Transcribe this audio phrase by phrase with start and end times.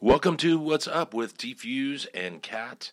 [0.00, 2.92] Welcome to What's Up with Defuse and Kat,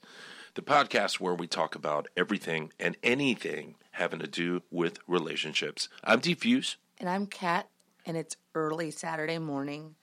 [0.56, 5.88] the podcast where we talk about everything and anything having to do with relationships.
[6.04, 6.78] I'm Defuse.
[6.98, 7.70] And I'm Kat,
[8.06, 9.96] and it's early Saturday morning,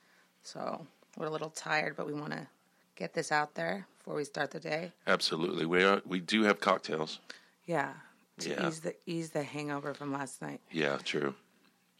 [0.43, 0.87] so
[1.17, 2.47] we're a little tired, but we want to
[2.95, 4.93] get this out there before we start the day.
[5.05, 6.01] Absolutely, we are.
[6.05, 7.19] We do have cocktails.
[7.65, 7.93] Yeah,
[8.39, 8.67] to Yeah.
[8.67, 10.61] ease the ease the hangover from last night.
[10.71, 11.35] Yeah, true.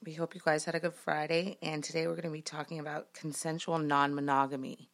[0.05, 2.77] We hope you guys had a good Friday, and today we're going to be talking
[2.79, 4.89] about consensual non-monogamy.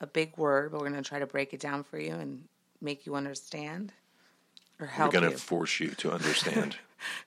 [0.00, 2.44] A big word, but we're going to try to break it down for you and
[2.80, 3.92] make you understand
[4.80, 6.76] or help We're going to force you to understand.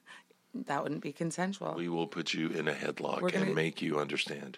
[0.54, 1.74] that wouldn't be consensual.
[1.76, 4.58] we will put you in a headlock We're gonna- and make you understand.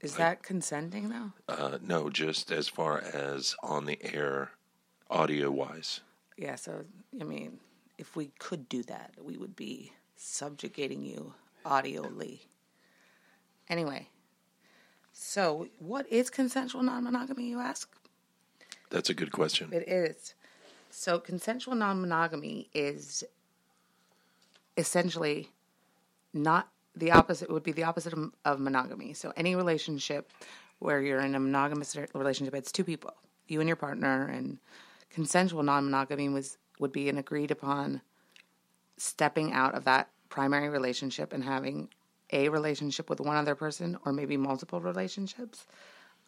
[0.00, 1.32] Is that consenting though?
[1.48, 4.50] Uh, no, just as far as on the air,
[5.10, 6.00] audio wise.
[6.38, 6.84] Yeah, so
[7.20, 7.58] I mean,
[7.98, 12.40] if we could do that, we would be subjugating you audioly.
[13.68, 14.08] Anyway,
[15.12, 17.88] so what is consensual non monogamy, you ask?
[18.90, 19.70] That's a good question.
[19.72, 20.34] It is.
[20.90, 23.24] So, consensual non monogamy is
[24.76, 25.48] essentially
[26.34, 29.14] not the opposite, it would be the opposite of, of monogamy.
[29.14, 30.30] So, any relationship
[30.78, 33.14] where you're in a monogamous relationship, it's two people,
[33.48, 34.58] you and your partner, and
[35.10, 38.00] consensual non monogamy was would be an agreed upon
[38.96, 41.88] stepping out of that primary relationship and having
[42.32, 45.66] a relationship with one other person or maybe multiple relationships.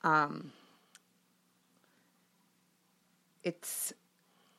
[0.02, 0.52] Um,
[3.42, 3.92] it's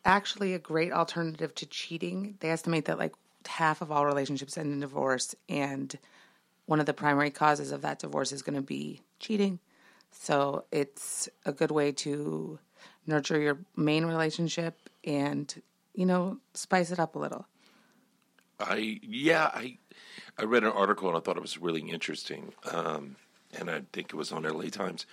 [0.04, 2.36] actually a great alternative to cheating.
[2.40, 3.14] They estimate that like
[3.48, 5.98] half of all relationships end in divorce, and
[6.66, 9.60] one of the primary causes of that divorce is going to be cheating.
[10.12, 12.60] So it's a good way to
[13.06, 15.62] nurture your main relationship and
[15.94, 17.48] you know spice it up a little.
[18.60, 19.78] I yeah I
[20.38, 23.16] I read an article and I thought it was really interesting, um,
[23.58, 25.06] and I think it was on LA Times,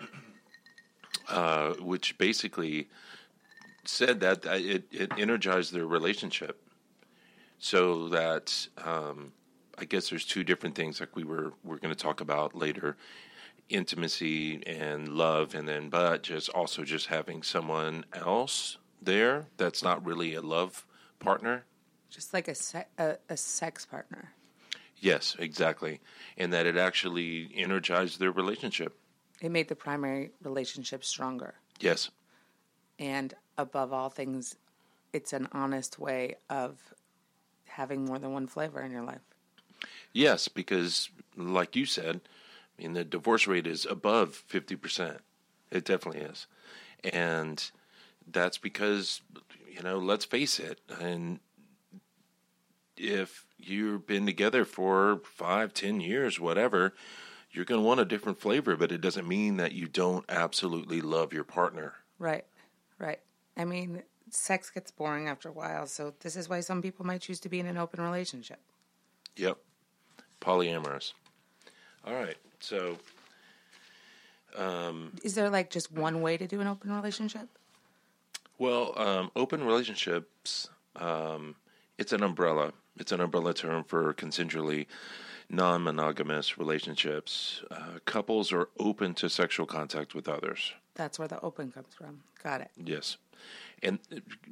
[1.28, 2.88] uh, which basically
[3.84, 6.62] said that it it energized their relationship,
[7.58, 9.32] so that um,
[9.78, 12.96] I guess there's two different things like we were we're going to talk about later.
[13.68, 20.04] Intimacy and love, and then, but just also just having someone else there that's not
[20.04, 20.84] really a love
[21.20, 21.64] partner
[22.10, 24.32] Just like a, se- a, a sex partner.
[24.98, 26.00] Yes, exactly.
[26.36, 28.98] And that it actually energized their relationship.
[29.40, 31.54] It made the primary relationship stronger.
[31.80, 32.10] Yes.
[32.98, 34.56] And above all things,
[35.12, 36.78] it's an honest way of
[37.64, 39.22] having more than one flavor in your life.
[40.12, 42.20] Yes, because like you said,
[42.78, 45.18] I mean the divorce rate is above 50%.
[45.70, 46.46] It definitely is.
[47.04, 47.70] And
[48.30, 49.22] that's because
[49.70, 51.38] you know, let's face it, and
[53.00, 56.94] if you've been together for five, ten years, whatever,
[57.50, 61.00] you're going to want a different flavor, but it doesn't mean that you don't absolutely
[61.00, 61.94] love your partner.
[62.18, 62.44] Right,
[62.98, 63.20] right.
[63.56, 67.22] I mean, sex gets boring after a while, so this is why some people might
[67.22, 68.60] choose to be in an open relationship.
[69.36, 69.58] Yep.
[70.40, 71.12] Polyamorous.
[72.06, 72.36] All right.
[72.60, 72.98] So,
[74.56, 77.48] Um, Is there like just one way to do an open relationship?
[78.58, 81.54] well, um, open relationships, um,
[82.00, 82.72] it's an umbrella.
[82.96, 84.86] It's an umbrella term for consensually
[85.50, 87.62] non monogamous relationships.
[87.70, 90.72] Uh, couples are open to sexual contact with others.
[90.94, 92.22] That's where the open comes from.
[92.42, 92.70] Got it.
[92.82, 93.18] Yes.
[93.82, 93.98] And,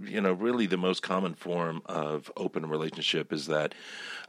[0.01, 3.75] you know, really the most common form of open relationship is that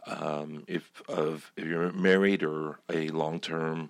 [0.07, 3.90] um, if, of, if you're married or a long term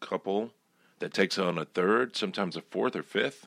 [0.00, 0.52] couple
[0.98, 3.46] that takes on a third, sometimes a fourth or fifth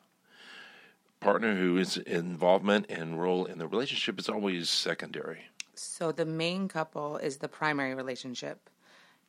[1.23, 5.45] partner who is involvement and role in the relationship is always secondary.
[5.75, 8.69] So the main couple is the primary relationship,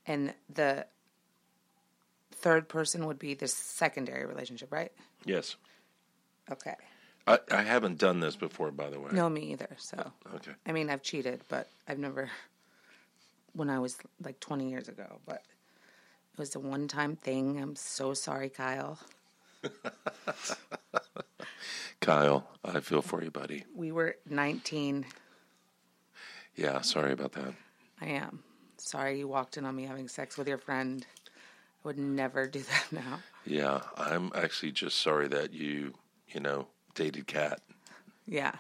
[0.07, 0.87] and the
[2.33, 4.93] third person would be the secondary relationship, right?
[5.25, 5.57] Yes.
[6.51, 6.75] Okay.
[7.27, 9.11] I, I haven't done this before, by the way.
[9.13, 9.71] No, me either.
[9.79, 10.53] So, Okay.
[10.67, 12.31] I mean, I've cheated, but I've never,
[13.55, 15.43] when I was like 20 years ago, but
[16.35, 17.59] it was a one time thing.
[17.63, 18.99] I'm so sorry, Kyle.
[22.09, 23.65] Kyle, I feel for you, buddy.
[23.75, 25.07] We were 19.
[26.55, 27.55] Yeah, sorry about that.
[28.01, 28.43] I am.
[28.77, 31.07] Sorry you walked in on me having sex with your friend.
[31.27, 33.21] I would never do that now.
[33.47, 35.95] Yeah, I'm actually just sorry that you,
[36.29, 37.61] you know, dated Kat.
[38.27, 38.53] Yeah.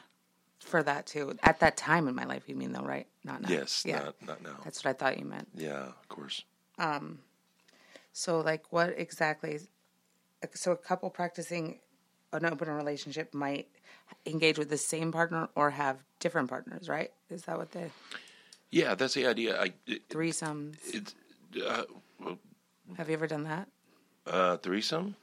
[0.60, 1.36] For that too.
[1.42, 3.06] At that time in my life, you mean though, right?
[3.24, 3.50] Not now.
[3.50, 3.98] Yes, Yeah.
[4.04, 4.56] not not now.
[4.64, 5.48] That's what I thought you meant.
[5.54, 6.44] Yeah, of course.
[6.78, 7.18] Um
[8.14, 9.60] So, like, what exactly?
[10.54, 11.80] So, a couple practicing
[12.34, 13.68] an open relationship might
[14.26, 17.10] engage with the same partner or have different partners, right?
[17.30, 17.90] Is that what the
[18.70, 19.60] Yeah, that's the idea.
[19.60, 20.76] I it, threesomes?
[20.92, 21.14] it's
[21.64, 21.84] uh,
[22.20, 22.38] well,
[22.96, 23.68] Have you ever done that?
[24.26, 25.16] Uh, threesome.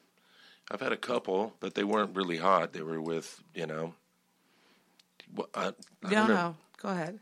[0.72, 2.72] I've had a couple, but they weren't really hot.
[2.74, 3.94] They were with you know.
[5.56, 5.74] I, I
[6.04, 6.36] No, don't know.
[6.36, 6.56] no.
[6.82, 7.20] Go ahead.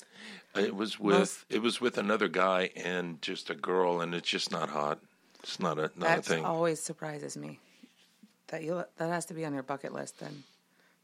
[0.56, 4.30] It was with Most- it was with another guy and just a girl, and it's
[4.30, 5.00] just not hot.
[5.44, 6.46] It's not a not That a thing.
[6.46, 7.60] always surprises me.
[8.50, 10.44] That you that has to be on your bucket list then.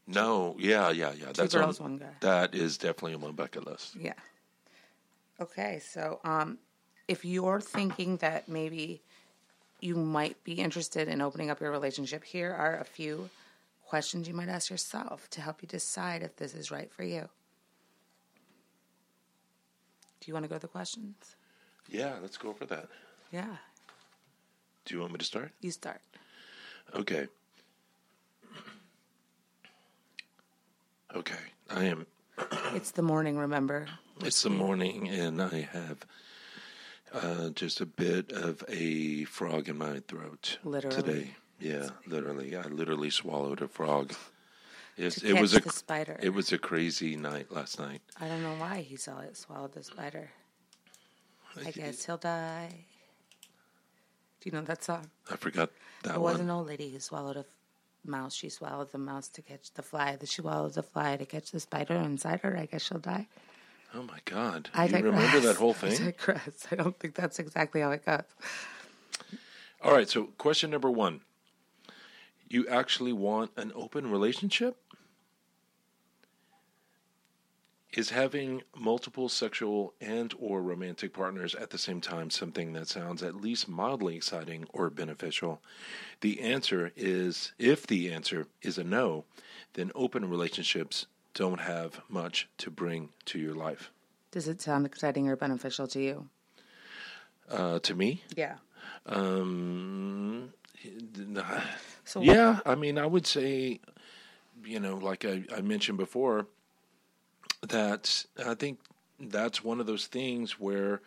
[0.06, 1.26] No, yeah, yeah, yeah.
[1.26, 2.14] Two That's girls, on, one guy.
[2.20, 3.96] That is definitely on my bucket list.
[3.96, 4.12] Yeah.
[5.40, 6.58] Okay, so um,
[7.08, 9.02] if you're thinking that maybe
[9.80, 13.28] you might be interested in opening up your relationship, here are a few
[13.84, 17.28] questions you might ask yourself to help you decide if this is right for you.
[20.20, 21.36] Do you want to go to the questions?
[21.88, 22.88] Yeah, let's go for that.
[23.32, 23.56] Yeah,
[24.84, 25.52] Do you want me to start?
[25.60, 26.00] you start.
[26.94, 27.26] Okay.
[31.14, 31.34] Okay,
[31.70, 32.06] I am.
[32.74, 33.86] It's the morning, remember?
[34.20, 36.06] It's the morning, and I have
[37.12, 40.96] uh, just a bit of a frog in my throat Literally.
[40.96, 41.30] today.
[41.58, 42.54] Yeah, literally.
[42.54, 44.12] I literally swallowed a frog.
[44.96, 46.18] To it was a spider.
[46.22, 48.00] it was a crazy night last night.
[48.18, 50.30] I don't know why he saw it swallowed the spider.
[51.64, 52.86] I guess he'll die.
[54.46, 55.10] You know that song?
[55.28, 55.70] I forgot
[56.04, 56.42] that It was one.
[56.42, 57.46] an old lady who swallowed a f-
[58.04, 58.32] mouse.
[58.32, 60.14] She swallowed the mouse to catch the fly.
[60.14, 62.56] That She swallowed the fly to catch the spider inside her.
[62.56, 63.26] I guess she'll die.
[63.92, 64.70] Oh my god!
[64.72, 65.14] I you digress.
[65.14, 66.00] remember that whole thing?
[66.00, 66.68] I digress.
[66.70, 68.22] I don't think that's exactly how it goes.
[69.82, 70.08] All right.
[70.08, 71.22] So, question number one:
[72.48, 74.76] You actually want an open relationship?
[77.96, 83.22] Is having multiple sexual and or romantic partners at the same time something that sounds
[83.22, 85.62] at least mildly exciting or beneficial?
[86.20, 89.24] The answer is if the answer is a no,
[89.72, 93.90] then open relationships don't have much to bring to your life.
[94.30, 96.28] Does it sound exciting or beneficial to you?
[97.48, 98.56] Uh, to me, Yeah.
[99.06, 100.52] um,
[102.04, 103.80] So yeah, I mean, I would say,
[104.64, 106.46] you know, like I, I mentioned before,
[107.68, 108.78] that I think
[109.18, 111.00] that's one of those things where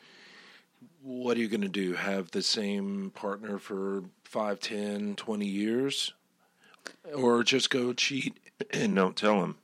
[1.01, 1.94] what are you going to do?
[1.94, 6.13] Have the same partner for 5, 10, 20 years?
[7.13, 8.39] Or just go cheat
[8.71, 9.56] and don't tell him?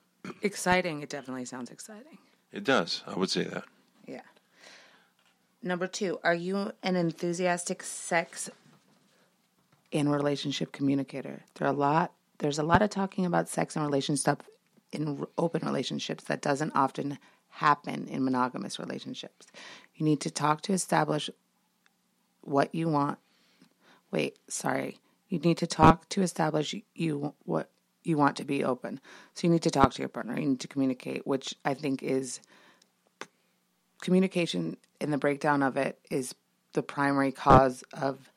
[0.41, 1.01] exciting.
[1.01, 2.17] It definitely sounds exciting.
[2.51, 3.03] It does.
[3.07, 3.63] I would say that.
[4.07, 4.21] Yeah.
[5.61, 8.49] Number two, are you an enthusiastic sex
[9.91, 11.43] and relationship communicator?
[11.55, 12.13] There are a lot.
[12.37, 14.37] There's a lot of talking about sex and relationship stuff
[14.95, 17.17] in open relationships that doesn't often
[17.49, 19.47] happen in monogamous relationships.
[19.95, 21.29] You need to talk to establish
[22.41, 23.17] what you want.
[24.11, 24.99] Wait, sorry.
[25.29, 27.69] You need to talk to establish you what
[28.03, 28.99] you want to be open.
[29.33, 30.39] So you need to talk to your partner.
[30.39, 32.39] You need to communicate, which I think is
[34.01, 36.35] communication and the breakdown of it is
[36.73, 38.31] the primary cause of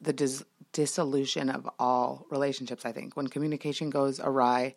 [0.00, 2.84] the dis- dissolution of all relationships.
[2.84, 4.74] I think when communication goes awry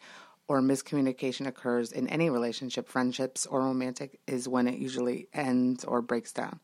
[0.47, 6.01] or miscommunication occurs in any relationship, friendships or romantic, is when it usually ends or
[6.01, 6.59] breaks down.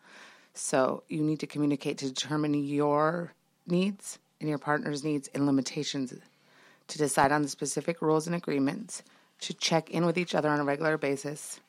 [0.54, 3.34] So you need to communicate to determine your
[3.68, 6.14] needs and your partner's needs and limitations
[6.88, 9.02] to decide on the specific rules and agreements,
[9.40, 11.60] to check in with each other on a regular basis,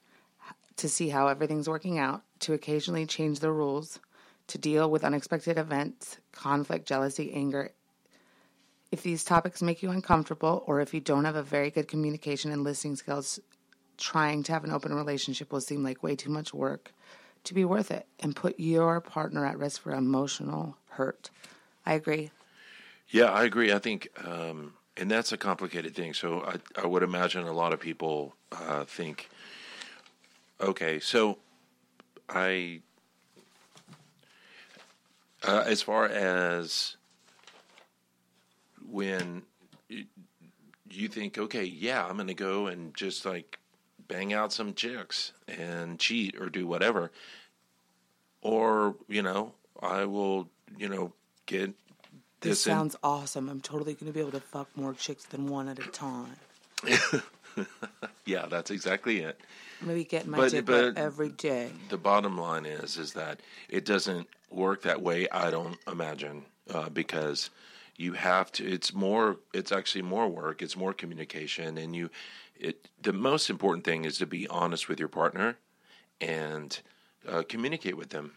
[0.76, 4.00] to see how everything's working out, to occasionally change the rules,
[4.49, 7.70] to deal with unexpected events, conflict, jealousy, anger.
[8.93, 12.53] If these topics make you uncomfortable, or if you don't have a very good communication
[12.53, 13.41] and listening skills,
[13.96, 16.93] trying to have an open relationship will seem like way too much work
[17.44, 21.31] to be worth it and put your partner at risk for emotional hurt.
[21.87, 22.31] I agree.
[23.08, 23.72] Yeah, I agree.
[23.72, 26.13] I think, um, and that's a complicated thing.
[26.13, 29.31] So I, I would imagine a lot of people uh, think,
[30.61, 31.39] okay, so
[32.29, 32.81] I,
[35.43, 36.96] uh, as far as
[38.93, 39.43] when
[40.91, 43.58] you think, okay, yeah, I'm going to go and just like
[44.08, 47.11] bang out some chicks and cheat or do whatever,
[48.43, 51.13] or you know, I will, you know,
[51.46, 51.69] get
[52.41, 53.49] This this in- sounds awesome.
[53.49, 56.37] I'm totally going to be able to fuck more chicks than one at a time.
[58.25, 59.39] Yeah, that's exactly it.
[59.82, 61.70] Maybe get my But- dick but- every day.
[61.91, 65.29] The bottom line is is that it doesn't work that way.
[65.31, 67.51] I don't imagine uh, because
[68.03, 68.67] you have to.
[68.67, 69.39] It's more.
[69.55, 70.61] It's actually more work.
[70.63, 72.11] It's more communication, and you.
[72.56, 72.89] It.
[73.01, 75.56] The most important thing is to be honest with your partner,
[76.21, 76.79] and
[77.29, 78.32] uh, communicate with them.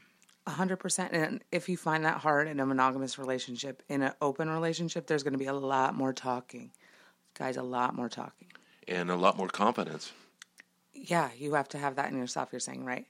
[0.48, 1.12] A hundred percent.
[1.14, 5.24] And if you find that hard in a monogamous relationship, in an open relationship, there's
[5.24, 6.72] going to be a lot more talking.
[7.38, 8.48] Guys, a lot more talking.
[8.88, 10.14] and a lot more confidence.
[10.94, 12.50] Yeah, you have to have that in yourself.
[12.52, 13.08] You're saying right?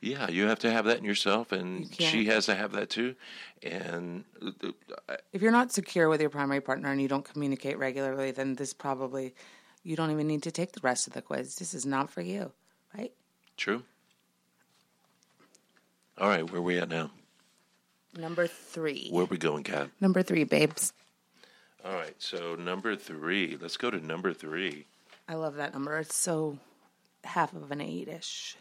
[0.00, 2.90] Yeah, you have to have that in yourself, and You she has to have that
[2.90, 3.14] too.
[3.62, 4.68] And uh,
[5.08, 8.54] uh, If you're not secure with your primary partner and you don't communicate regularly, then
[8.54, 9.34] this probably
[9.82, 11.56] you don't even need to take the rest of the quiz.
[11.56, 12.52] This is not for you,
[12.96, 13.12] right?
[13.56, 13.82] true.
[16.18, 17.10] All right, where are we at now?
[18.16, 19.08] Number three.
[19.10, 19.90] Where we going, Kat?
[20.00, 20.92] Number three, babes.
[21.84, 23.56] All right, so number three.
[23.60, 24.86] Let's go to number three.
[25.28, 25.98] I love that number.
[25.98, 26.58] It's so
[27.24, 28.56] half of an eight ish.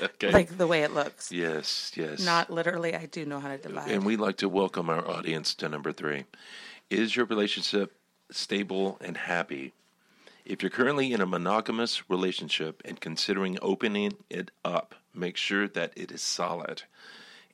[0.00, 0.30] Okay.
[0.30, 1.30] Like the way it looks.
[1.32, 2.24] yes, yes.
[2.24, 3.90] Not literally, I do know how to divide.
[3.90, 6.24] And we'd like to welcome our audience to number three.
[6.90, 7.92] Is your relationship
[8.30, 9.72] stable and happy?
[10.44, 15.92] If you're currently in a monogamous relationship and considering opening it up, make sure that
[15.96, 16.82] it is solid.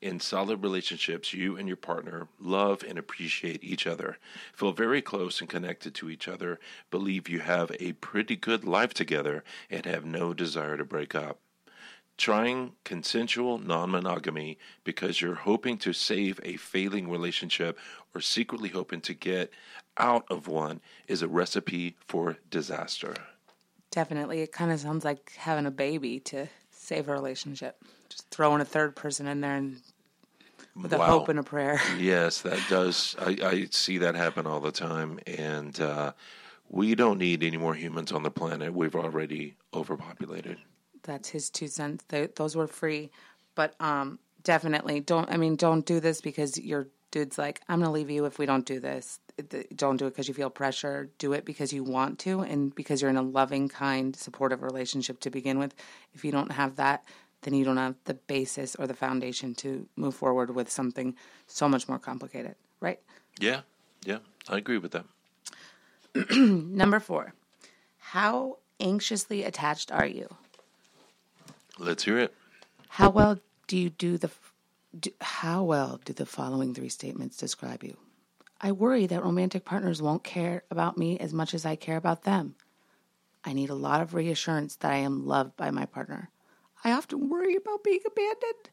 [0.06, 4.18] In solid relationships, you and your partner love and appreciate each other,
[4.54, 6.60] feel very close and connected to each other,
[6.92, 11.40] believe you have a pretty good life together, and have no desire to break up.
[12.16, 17.76] Trying consensual non monogamy because you're hoping to save a failing relationship
[18.14, 19.50] or secretly hoping to get
[19.96, 23.12] out of one is a recipe for disaster.
[23.90, 24.42] Definitely.
[24.42, 27.82] It kind of sounds like having a baby to save a relationship.
[28.08, 29.80] Just throwing a third person in there and
[30.84, 31.06] a Wow.
[31.06, 31.80] hope and a prayer.
[31.98, 33.16] Yes, that does.
[33.18, 35.18] I, I see that happen all the time.
[35.26, 36.12] And uh,
[36.68, 38.74] we don't need any more humans on the planet.
[38.74, 40.58] We've already overpopulated.
[41.02, 42.04] That's his two cents.
[42.08, 43.10] They, those were free,
[43.54, 45.30] but um, definitely don't.
[45.30, 48.46] I mean, don't do this because your dude's like, I'm gonna leave you if we
[48.46, 49.20] don't do this.
[49.76, 51.08] Don't do it because you feel pressure.
[51.18, 55.20] Do it because you want to, and because you're in a loving, kind, supportive relationship
[55.20, 55.74] to begin with.
[56.12, 57.04] If you don't have that,
[57.46, 61.14] then you don't have the basis or the foundation to move forward with something
[61.46, 62.98] so much more complicated, right?
[63.38, 63.60] Yeah,
[64.04, 65.04] yeah, I agree with that.
[66.36, 67.34] Number four,
[67.98, 70.28] how anxiously attached are you?
[71.78, 72.34] Let's hear it.
[72.88, 73.38] How well
[73.68, 74.30] do you do the
[74.98, 77.96] do, how well do the following three statements describe you?
[78.60, 82.24] I worry that romantic partners won't care about me as much as I care about
[82.24, 82.56] them.
[83.44, 86.30] I need a lot of reassurance that I am loved by my partner.
[86.84, 88.70] I often worry about being abandoned.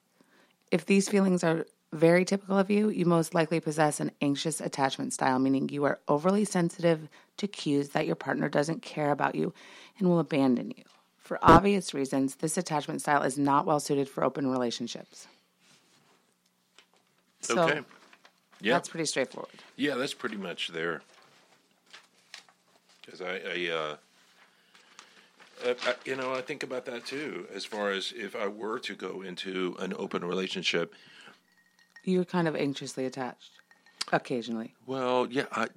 [0.72, 5.14] If these feelings are very typical of you, you most likely possess an anxious attachment
[5.14, 7.08] style, meaning you are overly sensitive
[7.38, 9.54] to cues that your partner doesn't care about you
[10.00, 10.84] and will abandon you.
[11.18, 15.28] For obvious reasons, this attachment style is not well suited for open relationships.
[17.42, 17.82] So okay.
[18.62, 19.52] Yeah, that's pretty straightforward.
[19.76, 21.02] yeah, that's pretty much there.
[23.06, 23.96] Because I, I, uh, uh,
[25.66, 27.48] I, you know, I think about that too.
[27.54, 30.94] As far as if I were to go into an open relationship,
[32.04, 33.52] You're kind of anxiously attached
[34.12, 34.74] occasionally.
[34.86, 35.68] Well, yeah, I,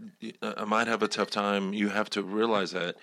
[0.42, 1.72] I might have a tough time.
[1.72, 2.96] You have to realize that.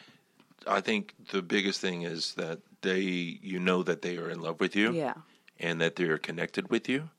[0.68, 4.60] I think the biggest thing is that they, you know, that they are in love
[4.60, 5.14] with you, Yeah.
[5.60, 7.10] and that they are connected with you.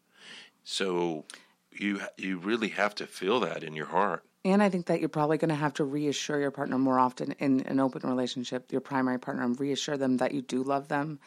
[0.64, 1.24] So
[1.72, 4.24] you you really have to feel that in your heart.
[4.44, 7.32] And I think that you're probably going to have to reassure your partner more often
[7.38, 11.18] in an open relationship, your primary partner, and reassure them that you do love them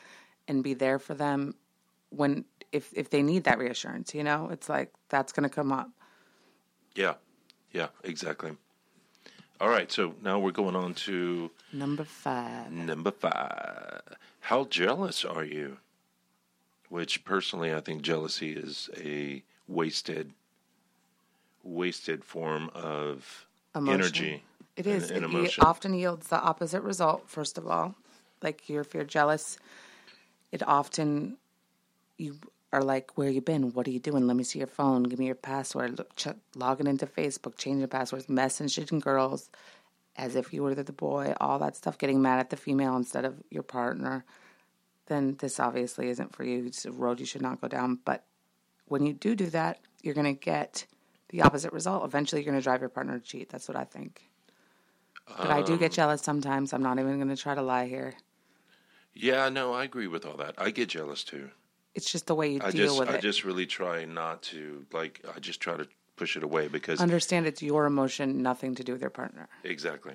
[0.48, 1.56] and be there for them
[2.10, 4.50] when if if they need that reassurance, you know?
[4.52, 5.90] It's like that's going to come up.
[6.96, 7.16] Yeah,
[7.72, 8.52] yeah, exactly.
[9.60, 12.72] All right, so now we're going on to Number 5.
[12.72, 14.02] number five.
[14.42, 15.78] How jealous are you?
[16.90, 20.34] Which personally, I think jealousy is a wasted,
[21.68, 23.46] wasted form of
[23.76, 24.00] Emotion.
[24.02, 24.44] energy.
[24.76, 25.10] It and- is.
[25.12, 25.64] and it, emotion.
[25.64, 27.96] often yields the opposite result, first of all.
[28.42, 29.58] Like you're, if you're jealous,
[30.52, 31.38] it often,
[32.18, 32.38] you
[32.72, 33.74] are like, where you been?
[33.74, 34.28] What are you doing?
[34.28, 35.04] Let me see your phone.
[35.04, 35.98] Give me your password.
[35.98, 39.50] Look, ch- logging into Facebook, changing passwords, messaging girls
[40.16, 43.24] as if you were the boy, all that stuff, getting mad at the female instead
[43.26, 44.26] of your partner.
[45.08, 46.66] Then this obviously isn't for you.
[46.66, 48.00] It's a road you should not go down.
[48.04, 48.24] But
[48.88, 50.86] when you do do that, you're going to get
[51.30, 52.06] the opposite result.
[52.06, 53.50] Eventually, you're going to drive your partner to cheat.
[53.50, 54.30] That's what I think.
[55.38, 56.72] But I do get jealous sometimes.
[56.72, 58.14] I'm not even going to try to lie here.
[59.14, 60.56] Yeah, no, I agree with all that.
[60.58, 61.50] I get jealous too.
[61.96, 63.18] It's just the way you I deal just, with I it.
[63.18, 65.26] I just really try not to like.
[65.36, 68.92] I just try to push it away because Understand it's your emotion, nothing to do
[68.94, 69.50] with your partner.
[69.64, 70.14] exactly.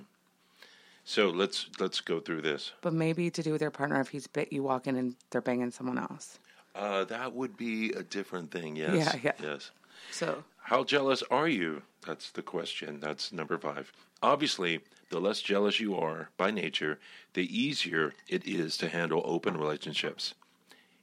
[1.04, 2.72] So let's let's go through this.
[2.80, 5.40] But maybe to do with your partner if he's bit you walk in and they're
[5.40, 6.38] banging someone else.
[6.74, 8.76] Uh, that would be a different thing.
[8.76, 8.94] Yes.
[9.14, 9.32] Yeah, yeah.
[9.42, 9.72] Yes.
[10.12, 11.82] So How jealous are you?
[12.06, 12.98] That's the question.
[12.98, 13.92] That's number five.
[14.22, 16.98] Obviously, the less jealous you are by nature,
[17.34, 20.32] the easier it is to handle open relationships.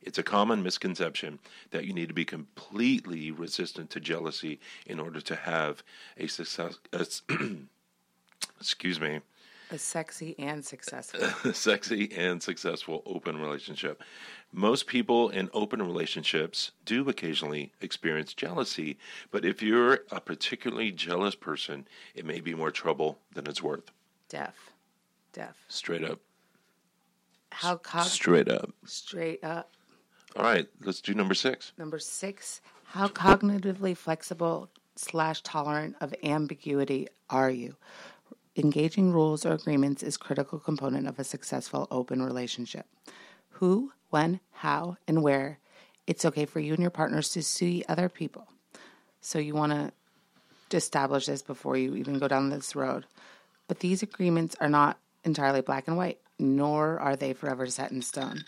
[0.01, 1.37] It's a common misconception
[1.69, 5.83] that you need to be completely resistant to jealousy in order to have
[6.17, 6.79] a success.
[6.91, 7.05] a
[8.59, 9.19] excuse me.
[9.71, 11.53] A sexy and successful.
[11.53, 14.01] sexy and successful open relationship.
[14.51, 18.97] Most people in open relationships do occasionally experience jealousy,
[19.29, 23.91] but if you're a particularly jealous person, it may be more trouble than it's worth.
[24.27, 24.55] Deaf.
[25.33, 25.55] Deaf.
[25.67, 26.19] Straight up.
[27.51, 28.71] How cog- Straight up.
[28.85, 29.71] straight up.
[30.35, 31.73] All right, let's do number six.
[31.77, 37.75] Number six, how cognitively flexible slash tolerant of ambiguity are you?
[38.59, 42.85] Engaging rules or agreements is critical component of a successful open relationship.
[43.51, 45.59] Who, when, how, and where.
[46.05, 48.47] It's okay for you and your partners to see other people.
[49.21, 49.93] So you want to
[50.75, 53.05] establish this before you even go down this road.
[53.69, 58.01] But these agreements are not entirely black and white, nor are they forever set in
[58.01, 58.43] stone.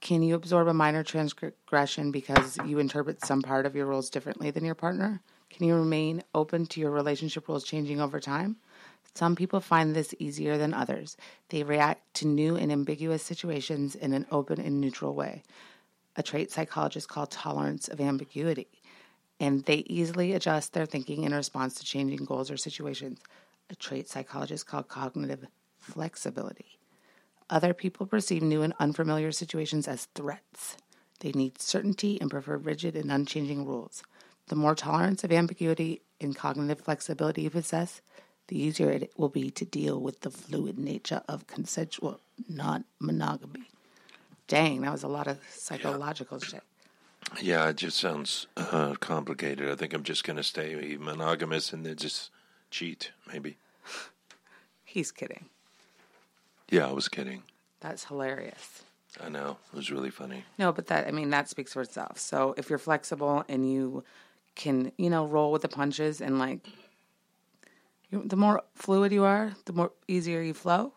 [0.00, 4.50] Can you absorb a minor transgression because you interpret some part of your rules differently
[4.50, 5.20] than your partner?
[5.50, 8.56] Can you remain open to your relationship rules changing over time?
[9.14, 11.16] Some people find this easier than others.
[11.48, 15.42] They react to new and ambiguous situations in an open and neutral way,
[16.16, 18.68] a trait psychologists call tolerance of ambiguity.
[19.38, 23.20] And they easily adjust their thinking in response to changing goals or situations,
[23.70, 25.46] a trait psychologists call cognitive
[25.78, 26.78] flexibility.
[27.48, 30.76] Other people perceive new and unfamiliar situations as threats.
[31.20, 34.02] They need certainty and prefer rigid and unchanging rules.
[34.48, 38.02] The more tolerance of ambiguity and cognitive flexibility you possess,
[38.50, 43.70] the easier it will be to deal with the fluid nature of consensual non monogamy.
[44.48, 46.48] Dang, that was a lot of psychological yeah.
[46.48, 46.62] shit.
[47.40, 49.70] Yeah, it just sounds uh, complicated.
[49.70, 52.30] I think I'm just going to stay monogamous and then just
[52.72, 53.56] cheat, maybe.
[54.84, 55.44] He's kidding.
[56.70, 57.44] Yeah, I was kidding.
[57.78, 58.82] That's hilarious.
[59.22, 59.58] I know.
[59.72, 60.44] It was really funny.
[60.58, 62.18] No, but that, I mean, that speaks for itself.
[62.18, 64.02] So if you're flexible and you
[64.56, 66.66] can, you know, roll with the punches and like,
[68.10, 70.92] the more fluid you are, the more easier you flow.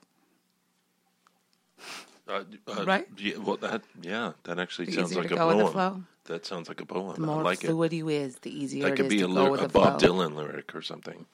[2.28, 3.06] Uh, uh, right?
[3.18, 6.08] Yeah, well, that yeah, that actually The sounds like a go with the poem.
[6.26, 7.16] That sounds like a poem.
[7.16, 9.34] The more I like fluid you is, the easier That it could be a, go
[9.34, 10.10] lyric, with a Bob flow.
[10.10, 11.26] Dylan lyric or something.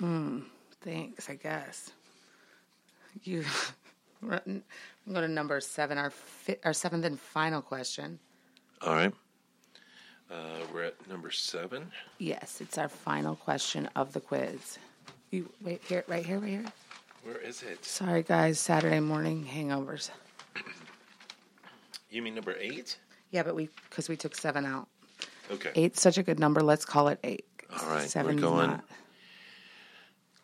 [0.81, 1.91] Thanks, I guess.
[3.23, 3.45] You,
[4.23, 4.63] I'm
[5.07, 8.17] going to number seven, our fi- our seventh and final question.
[8.81, 9.13] All right.
[10.31, 11.91] Uh, we're at number seven.
[12.17, 14.77] Yes, it's our final question of the quiz.
[15.31, 16.65] You wait here, right here, right here.
[17.23, 17.85] Where is it?
[17.85, 18.59] Sorry, guys.
[18.59, 20.09] Saturday morning hangovers.
[22.09, 22.97] You mean number eight?
[23.31, 24.87] Yeah, but we because we took seven out.
[25.51, 25.71] Okay.
[25.75, 26.61] Eight's such a good number.
[26.61, 27.45] Let's call it eight.
[27.71, 28.85] All right, we're going- not.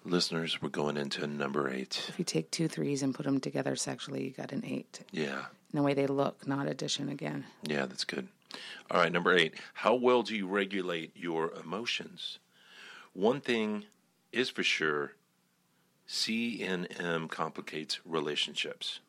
[0.04, 2.06] Listeners, we're going into number eight.
[2.10, 5.00] If you take two threes and put them together sexually, you got an eight.
[5.12, 5.46] Yeah.
[5.74, 7.44] In the way they look, not addition again.
[7.64, 8.28] Yeah, that's good.
[8.92, 9.56] All right, number eight.
[9.74, 12.38] How well do you regulate your emotions?
[13.14, 13.86] One thing
[14.36, 15.14] is for sure
[16.08, 19.00] CNM complicates relationships.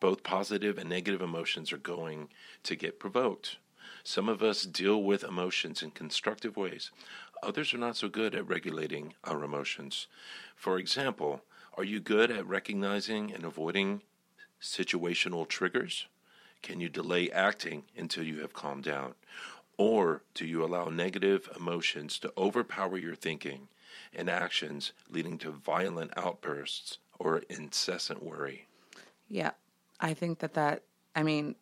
[0.00, 2.28] Both positive and negative emotions are going
[2.64, 3.56] to get provoked.
[4.02, 6.90] Some of us deal with emotions in constructive ways.
[7.42, 10.08] Others are not so good at regulating our emotions.
[10.56, 11.42] For example,
[11.78, 14.02] are you good at recognizing and avoiding
[14.60, 16.06] situational triggers?
[16.60, 19.14] Can you delay acting until you have calmed down?
[19.76, 23.68] Or do you allow negative emotions to overpower your thinking
[24.14, 28.66] and actions, leading to violent outbursts or incessant worry?
[29.28, 29.52] Yeah,
[30.00, 30.82] I think that that.
[31.16, 31.54] I mean,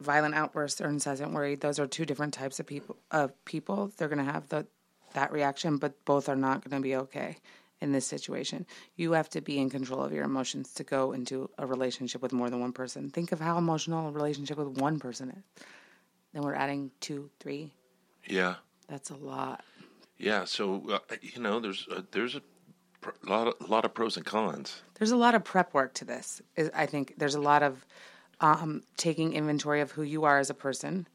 [0.00, 1.54] violent outbursts or incessant worry.
[1.54, 2.96] Those are two different types of people.
[3.10, 4.66] Of people, they're going to have the
[5.14, 7.36] that reaction, but both are not going to be okay
[7.80, 8.66] in this situation.
[8.96, 12.32] You have to be in control of your emotions to go into a relationship with
[12.32, 13.10] more than one person.
[13.10, 15.64] Think of how emotional a relationship with one person is.
[16.34, 17.72] Then we're adding two, three.
[18.26, 18.56] Yeah,
[18.88, 19.64] That's a lot.
[20.18, 20.44] yeah.
[20.44, 22.42] So uh, you know, there's a, there's a
[23.00, 24.82] pr- lot of, lot of pros and cons.
[24.98, 26.42] There's a lot of prep work to this.
[26.74, 27.86] I think there's a lot of
[28.40, 31.06] um, taking inventory of who you are as a person,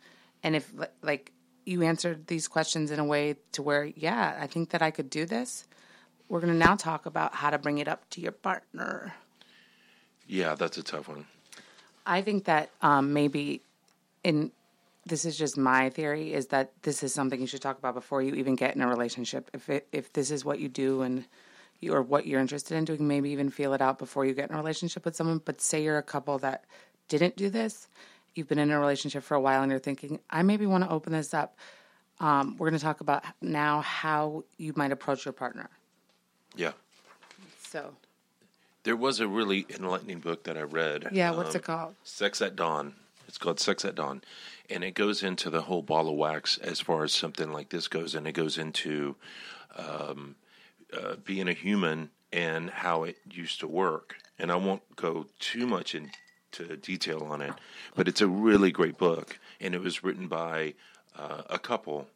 [0.41, 1.31] and if like
[1.65, 5.09] you answered these questions in a way to where, yeah, I think that I could
[5.09, 5.67] do this.
[6.29, 9.13] We're going to now talk about how to bring it up to your partner.
[10.27, 11.25] Yeah, that's a tough one.
[12.05, 13.61] I think that um, maybe
[14.23, 14.51] in
[15.09, 18.21] this is just my theory is that this is something you should talk about before
[18.21, 19.49] you even get in a relationship.
[19.53, 21.25] If it, if this is what you do and
[21.79, 24.49] you or what you're interested in doing, maybe even feel it out before you get
[24.49, 25.41] in a relationship with someone.
[25.43, 26.65] But say you're a couple that
[27.07, 27.87] didn't do this,
[28.35, 30.89] you've been in a relationship for a while and you're thinking, I maybe want to
[30.89, 31.57] open this up.
[32.19, 35.69] Um, we're going to talk about now how you might approach your partner.
[36.55, 36.71] Yeah,
[37.63, 37.95] So,
[38.83, 41.09] there was a really enlightening book that I read.
[41.11, 41.95] yeah, what's um, it called?
[42.03, 42.93] Sex at Dawn.
[43.29, 44.21] It's called Sex at Dawn.
[44.71, 47.87] And it goes into the whole ball of wax as far as something like this
[47.87, 48.15] goes.
[48.15, 49.15] And it goes into
[49.77, 50.35] um,
[50.91, 54.15] uh, being a human and how it used to work.
[54.39, 57.53] And I won't go too much into detail on it,
[57.95, 60.73] but it's a really great book, and it was written by
[61.15, 62.07] uh, a couple.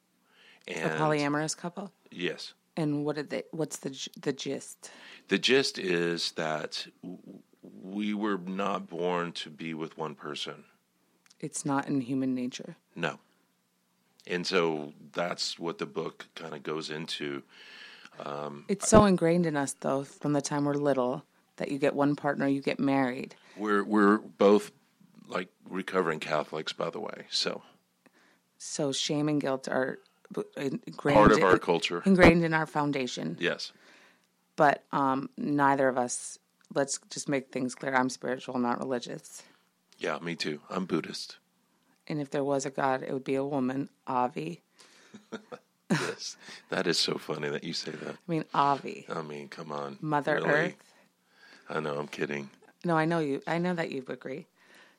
[0.68, 1.92] A And polyamorous couple.
[2.12, 3.44] yes, And what did they?
[3.52, 4.90] What's the the gist?
[5.28, 6.88] the gist is that
[7.82, 10.64] we were not born to be with one person.
[11.44, 12.78] It's not in human nature.
[12.96, 13.20] No.
[14.26, 17.44] And so that's what the book kind of goes into.
[18.70, 21.26] It's so ingrained in us, though, from the time we're little,
[21.58, 23.36] that you get one partner, you get married.
[23.58, 24.72] We're we're both
[25.28, 27.26] like recovering Catholics, by the way.
[27.30, 27.62] So
[28.58, 30.00] So shame and guilt are
[30.56, 32.02] ingrained part of our culture.
[32.06, 33.36] ingrained in our foundation.
[33.40, 33.74] Yes.
[34.56, 36.40] But um, neither of us.
[36.76, 37.94] Let's just make things clear.
[37.94, 39.44] I'm spiritual, not religious.
[40.04, 40.60] Yeah, me too.
[40.70, 41.38] I'm Buddhist.
[42.08, 44.62] And if there was a God, it would be a woman, Avi.
[45.92, 46.38] Yes.
[46.70, 48.16] that is so funny that you say that.
[48.16, 50.00] I mean, Avi, I mean, come on.
[50.02, 50.50] Mother Really?
[50.50, 50.94] Earth.
[51.70, 52.50] I know, I'm kidding.
[52.84, 53.44] No, I know you.
[53.46, 54.48] I know that you agree.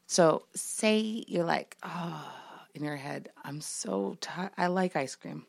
[0.06, 2.32] So, say you're like, oh,
[2.76, 4.52] in your head, I'm so tired.
[4.56, 5.46] I like ice cream.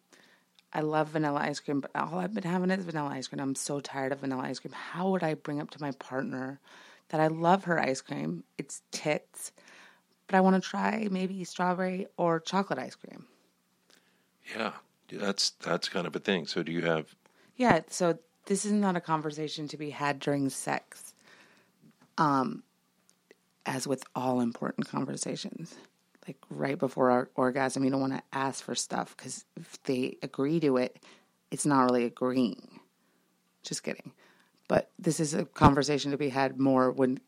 [0.74, 3.40] I love vanilla ice cream, but all I've been having is vanilla ice cream.
[3.40, 4.74] I'm so tired of vanilla ice cream.
[4.74, 6.60] How would I bring up to my partner
[7.10, 8.44] that I love her ice cream?
[8.58, 9.52] It's tits,
[10.28, 13.26] but I want to try maybe strawberry or chocolate ice cream.
[14.56, 14.74] Yeah.
[15.12, 16.48] That's that's kind of a thing.
[16.48, 17.16] So do you have
[17.56, 21.14] Yeah, so this is not a conversation to be had during sex.
[22.18, 22.64] Um
[23.66, 25.76] as with all important conversations.
[26.28, 30.18] Like right before our orgasm, you don't want to ask for stuff cuz if they
[30.24, 30.98] agree to it,
[31.52, 32.80] it's not really agreeing.
[33.64, 34.12] Just kidding.
[34.68, 37.20] But this is a conversation to be had more when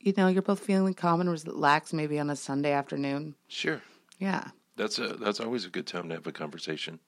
[0.00, 3.34] you know, you're both feeling calm and relaxed maybe on a Sunday afternoon.
[3.48, 3.82] Sure.
[4.18, 4.44] Yeah.
[4.76, 7.00] That's a that's always a good time to have a conversation.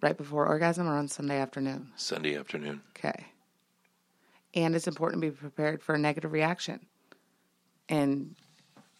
[0.00, 1.90] Right before orgasm or on Sunday afternoon.
[1.96, 2.82] Sunday afternoon.
[2.96, 3.26] Okay.
[4.54, 6.86] And it's important to be prepared for a negative reaction.
[7.88, 8.36] And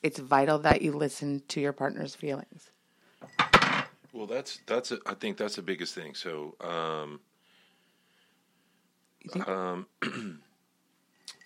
[0.02, 2.70] it's vital that you listen to your partner's feelings.
[4.12, 6.14] Well, that's that's a, I think that's the biggest thing.
[6.14, 7.20] So, um,
[9.24, 9.48] You think,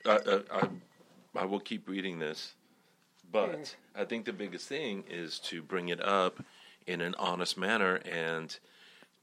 [0.06, 0.68] I, I, I,
[1.36, 2.54] I will keep reading this,
[3.30, 6.42] but I think the biggest thing is to bring it up
[6.86, 8.58] in an honest manner and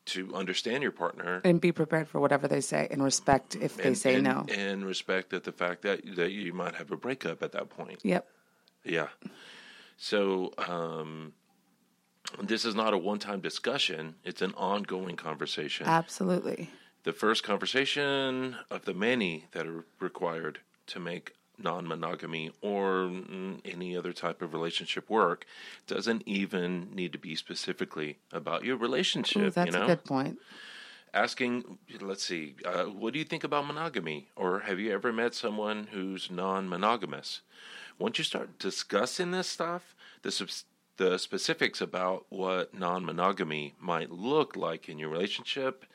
[0.05, 3.87] to understand your partner and be prepared for whatever they say and respect if they
[3.87, 4.45] and, say and, no.
[4.49, 7.99] and respect that the fact that that you might have a breakup at that point.
[8.03, 8.27] Yep.
[8.83, 9.07] Yeah.
[9.97, 11.33] So um,
[12.41, 15.87] this is not a one-time discussion; it's an ongoing conversation.
[15.87, 16.69] Absolutely.
[17.05, 23.95] The first conversation of the many that are required to make non-monogamy or mm, any
[23.95, 25.45] other type of relationship work
[25.87, 29.85] doesn't even need to be specifically about your relationship Ooh, that's you know?
[29.85, 30.37] a good point.
[31.13, 34.27] asking let's see uh, what do you think about monogamy?
[34.35, 37.41] Or have you ever met someone who's non-monogamous?
[37.97, 40.65] Once you start discussing this stuff the subs-
[40.97, 45.85] the specifics about what non-monogamy might look like in your relationship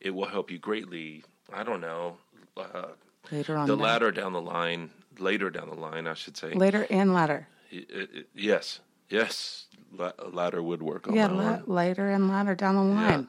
[0.00, 2.16] it will help you greatly i don't know
[2.56, 2.86] uh,
[3.32, 3.66] Later on.
[3.66, 7.48] the ladder down the line later down the line i should say Later and ladder.
[7.72, 12.74] I- I- yes yes La- ladder would work on Yeah, la- later and ladder down
[12.74, 13.28] the line.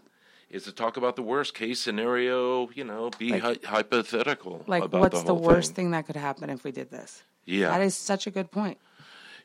[0.50, 2.70] is to talk about the worst case scenario.
[2.74, 4.64] You know, be hy- hypothetical.
[4.66, 5.86] Like, about what's the, the, worst thing.
[5.86, 7.22] thing that could happen if we did this?
[7.46, 8.80] Yeah, That is such a good point.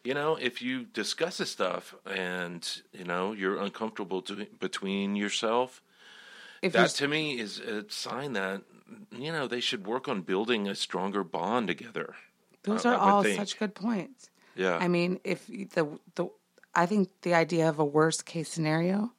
[0.03, 5.83] you know, if you discuss this stuff and you know you're uncomfortable to, between yourself,
[6.62, 8.62] If that to me is a sign that
[9.12, 12.14] you know they should work on building a stronger bond together.
[12.64, 13.37] Those I- are I all think.
[13.38, 14.31] such good points.
[14.55, 16.29] Yeah, I mean, if the the
[16.75, 19.12] I think the idea of a worst case scenario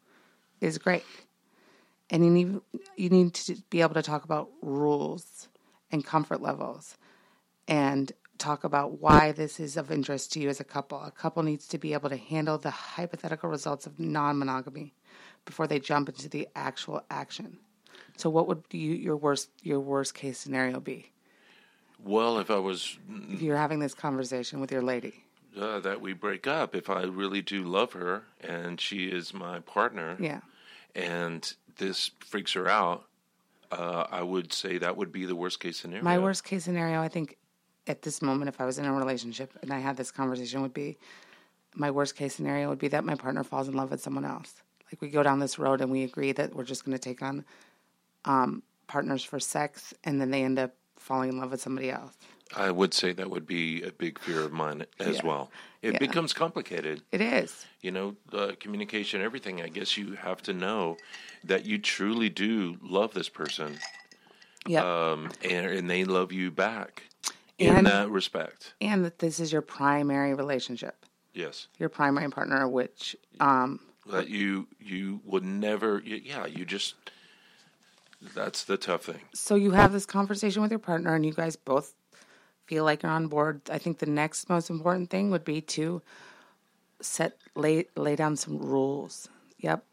[0.60, 1.04] is great,
[2.10, 2.62] and you need
[2.95, 5.49] you need to be able to talk about rules
[5.91, 6.97] and comfort levels,
[7.67, 10.99] and talk about why this is of interest to you as a couple.
[11.01, 14.93] A couple needs to be able to handle the hypothetical results of non-monogamy
[15.45, 17.58] before they jump into the actual action.
[18.17, 21.12] So, what would you, your worst your worst case scenario be
[22.04, 22.97] well, if I was
[23.30, 25.23] if you're having this conversation with your lady?
[25.60, 29.60] uh, that we break up, if I really do love her and she is my
[29.60, 30.41] partner, Yeah.
[30.95, 33.06] and this freaks her out,
[33.71, 36.04] uh, I would say that would be the worst case scenario.
[36.04, 37.38] My worst case scenario, I think,
[37.88, 40.73] at this moment, if I was in a relationship and I had this conversation, would
[40.73, 40.97] be
[41.75, 44.62] my worst case scenario would be that my partner falls in love with someone else.
[44.91, 47.21] Like we go down this road and we agree that we're just going to take
[47.21, 47.45] on
[48.25, 52.13] um, partners for sex, and then they end up falling in love with somebody else.
[52.56, 55.25] I would say that would be a big fear of mine as Yeah.
[55.25, 55.51] well.
[55.82, 55.99] It Yeah.
[55.99, 57.01] becomes complicated.
[57.12, 57.65] It is.
[57.80, 59.62] You know, uh, communication, everything.
[59.62, 60.97] I guess you have to know
[61.45, 63.80] that you truly do love this person
[64.67, 64.84] Yep.
[64.84, 67.04] um, and, and they love you back
[67.58, 68.73] in And- that respect.
[68.82, 74.68] and that this is your primary relationship, Yes, your primary partner, which um, that you
[74.80, 75.96] you would never.
[76.06, 76.96] y- Yeah, you just.
[78.36, 79.22] That's the tough thing.
[79.34, 81.96] so you have this conversation with your partner and you guys both
[82.68, 83.62] feel like you're on board.
[83.72, 86.04] I think the next most important thing would be to
[87.02, 89.28] set lay lay down some rules.
[89.58, 89.84] Yep.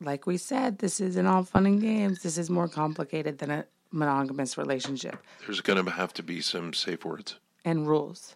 [0.00, 2.22] Like we said, this isn't all fun and games.
[2.22, 5.16] This is more complicated than a monogamous relationship.
[5.44, 7.36] There's going to have to be some safe words.
[7.64, 8.34] And rules.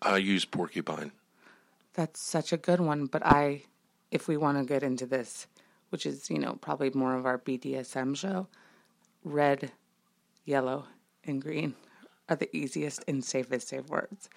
[0.00, 1.12] I use porcupine.
[1.94, 3.62] That's such a good one, but I
[4.12, 5.46] if we want to get into this,
[5.90, 8.46] which is, you know, probably more of our BDSM show,
[9.24, 9.72] red,
[10.44, 10.84] yellow,
[11.24, 11.74] and green
[12.28, 14.28] are the easiest and safest safe words.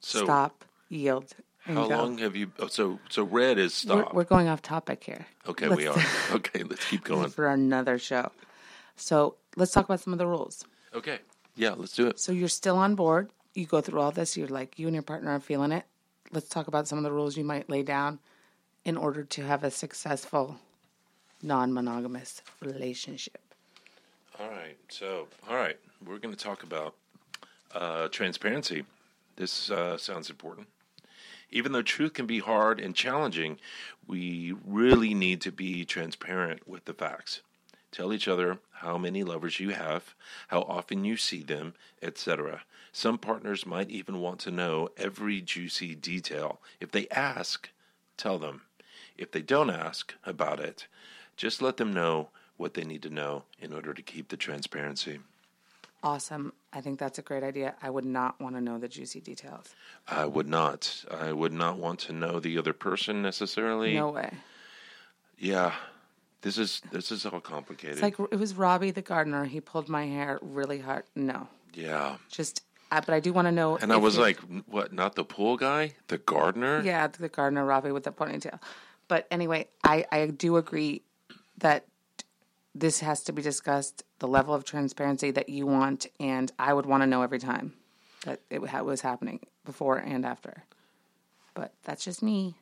[0.00, 1.32] So Stop, yield,
[1.66, 1.96] and how go.
[1.98, 2.50] long have you?
[2.58, 4.14] Oh, so so red is We're, stop.
[4.14, 5.26] we're going off topic here.
[5.46, 5.96] okay, Let's- we are.
[6.36, 7.28] Okay, let's keep going.
[7.30, 8.30] for another show.
[8.96, 10.64] So let's talk about some of the rules.
[10.94, 11.18] Okay,
[11.56, 12.18] yeah, let's do it.
[12.18, 13.30] So you're still on board.
[13.54, 14.36] You go through all this.
[14.36, 15.84] You're like, you and your partner are feeling it.
[16.30, 18.20] Let's talk about some of the rules you might lay down
[18.88, 20.56] in order to have a successful
[21.42, 23.54] non monogamous relationship.
[24.40, 24.78] All right.
[24.88, 26.94] So, all right, we're going to talk about
[27.74, 28.86] uh, transparency.
[29.36, 30.68] This uh, sounds important.
[31.50, 33.58] Even though truth can be hard and challenging,
[34.06, 37.42] we really need to be transparent with the facts.
[37.92, 40.14] Tell each other how many lovers you have,
[40.48, 42.62] how often you see them, etc.
[42.92, 46.62] Some partners might even want to know every juicy detail.
[46.80, 47.68] If they ask,
[48.16, 48.62] tell them.
[49.18, 50.86] If they don't ask about it,
[51.36, 55.20] just let them know what they need to know in order to keep the transparency.
[56.02, 56.52] Awesome.
[56.72, 57.74] I think that's a great idea.
[57.82, 59.74] I would not want to know the juicy details.
[60.06, 61.04] I would not.
[61.10, 63.94] I would not want to know the other person necessarily.
[63.94, 64.30] No way.
[65.38, 65.74] Yeah.
[66.42, 67.94] This is this is all complicated.
[67.94, 69.44] It's like it was Robbie the gardener.
[69.44, 71.04] He pulled my hair really hard.
[71.16, 72.16] No, yeah.
[72.30, 72.62] just.
[72.90, 73.76] I, but I do want to know.
[73.76, 75.92] And I was like, what, not the pool guy?
[76.06, 76.80] The gardener?
[76.82, 78.58] Yeah, the gardener Robbie with the ponytail.
[79.08, 81.02] But anyway, I, I do agree
[81.58, 81.86] that
[82.74, 86.86] this has to be discussed, the level of transparency that you want, and I would
[86.86, 87.72] want to know every time
[88.24, 90.64] that it was happening before and after.
[91.54, 92.54] But that's just me.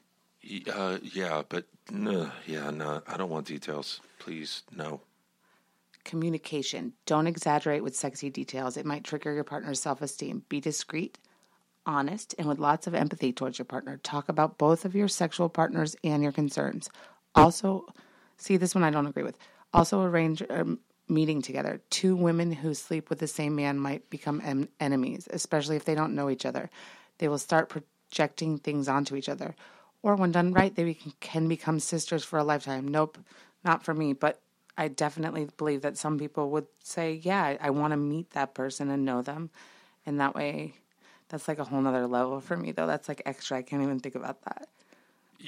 [0.73, 4.01] Uh, yeah, but no, yeah, no, I don't want details.
[4.19, 5.01] Please, no.
[6.05, 6.93] Communication.
[7.05, 8.77] Don't exaggerate with sexy details.
[8.77, 10.45] It might trigger your partner's self esteem.
[10.49, 11.19] Be discreet,
[11.87, 13.99] honest, and with lots of empathy towards your partner.
[14.03, 16.91] Talk about both of your sexual partners and your concerns.
[17.35, 17.87] Also,
[18.37, 19.39] see this one I don't agree with.
[19.73, 20.67] Also, arrange a
[21.09, 21.81] meeting together.
[21.91, 25.95] Two women who sleep with the same man might become em- enemies, especially if they
[25.95, 26.69] don't know each other.
[27.19, 29.55] They will start projecting things onto each other.
[30.03, 32.89] Or, when done right, they be- can become sisters for a lifetime.
[32.89, 33.19] Nope,
[33.65, 34.13] not for me.
[34.13, 34.41] But
[34.77, 38.55] I definitely believe that some people would say, yeah, I, I want to meet that
[38.55, 39.51] person and know them.
[40.05, 40.75] And that way,
[41.29, 42.87] that's like a whole nother level for me, though.
[42.87, 43.59] That's like extra.
[43.59, 44.69] I can't even think about that.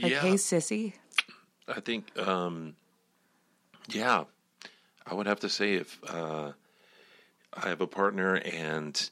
[0.03, 0.95] Like, yeah, hey, sissy.
[1.67, 2.77] I think, um,
[3.88, 4.25] yeah,
[5.07, 6.53] I would have to say if uh,
[7.55, 9.11] I have a partner and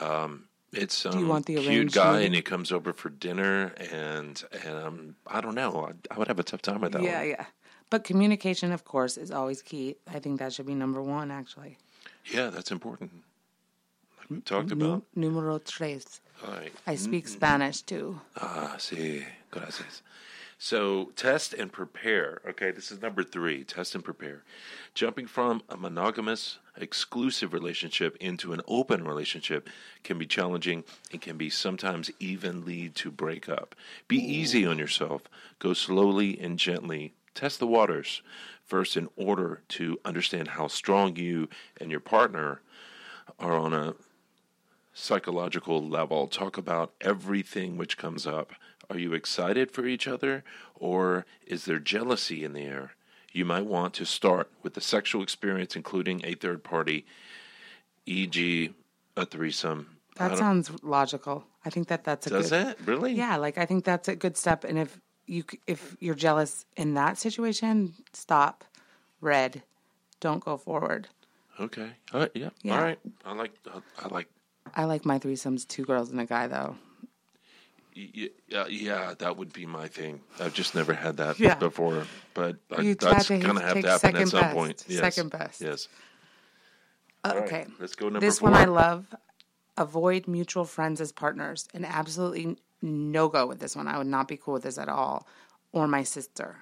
[0.00, 4.42] um, it's some you want the cute guy and he comes over for dinner and
[4.64, 7.18] and um, I don't know, I, I would have a tough time with that Yeah,
[7.20, 7.28] one.
[7.28, 7.44] yeah.
[7.88, 9.96] But communication, of course, is always key.
[10.12, 11.78] I think that should be number one, actually.
[12.32, 13.12] Yeah, that's important.
[14.44, 15.04] Talked about.
[15.14, 16.20] numero tres.
[16.44, 16.72] All right.
[16.86, 18.20] I speak Spanish too.
[18.36, 20.02] Ah, sí, gracias.
[20.58, 22.40] So, test and prepare.
[22.48, 24.42] Okay, this is number three test and prepare.
[24.94, 29.68] Jumping from a monogamous, exclusive relationship into an open relationship
[30.02, 33.74] can be challenging and can be sometimes even lead to breakup.
[34.08, 35.22] Be easy on yourself.
[35.58, 37.12] Go slowly and gently.
[37.34, 38.22] Test the waters
[38.64, 42.62] first in order to understand how strong you and your partner
[43.38, 43.94] are on a
[44.96, 46.26] psychological level.
[46.26, 48.52] Talk about everything which comes up.
[48.88, 50.42] Are you excited for each other
[50.74, 52.92] or is there jealousy in the air?
[53.30, 57.04] You might want to start with the sexual experience, including a third party,
[58.06, 58.70] e.g.,
[59.16, 59.98] a threesome.
[60.16, 61.44] That sounds logical.
[61.62, 62.68] I think that that's a Does good.
[62.68, 63.12] it really?
[63.12, 64.64] Yeah, like I think that's a good step.
[64.64, 68.64] And if you if you're jealous in that situation, stop.
[69.20, 69.62] Red.
[70.20, 71.08] Don't go forward.
[71.60, 71.90] Okay.
[72.14, 72.30] All right.
[72.34, 72.50] Yeah.
[72.62, 72.76] Yeah.
[72.76, 72.98] All right.
[73.26, 73.52] I like.
[73.98, 74.28] I like.
[74.76, 76.76] I like my threesomes, two girls and a guy, though.
[77.94, 80.20] Yeah, yeah, that would be my thing.
[80.38, 81.54] I've just never had that Yeah.
[81.54, 84.54] before, but I, that's gonna have to happen at some best.
[84.54, 84.84] point.
[84.86, 85.00] Yes.
[85.00, 85.62] Second best.
[85.62, 85.88] Yes.
[87.24, 87.66] Uh, right, okay.
[87.80, 88.50] let's go number This four.
[88.50, 89.14] one I love.
[89.78, 91.68] Avoid mutual friends as partners.
[91.72, 93.88] And absolutely no go with this one.
[93.88, 95.26] I would not be cool with this at all.
[95.72, 96.58] Or my sister.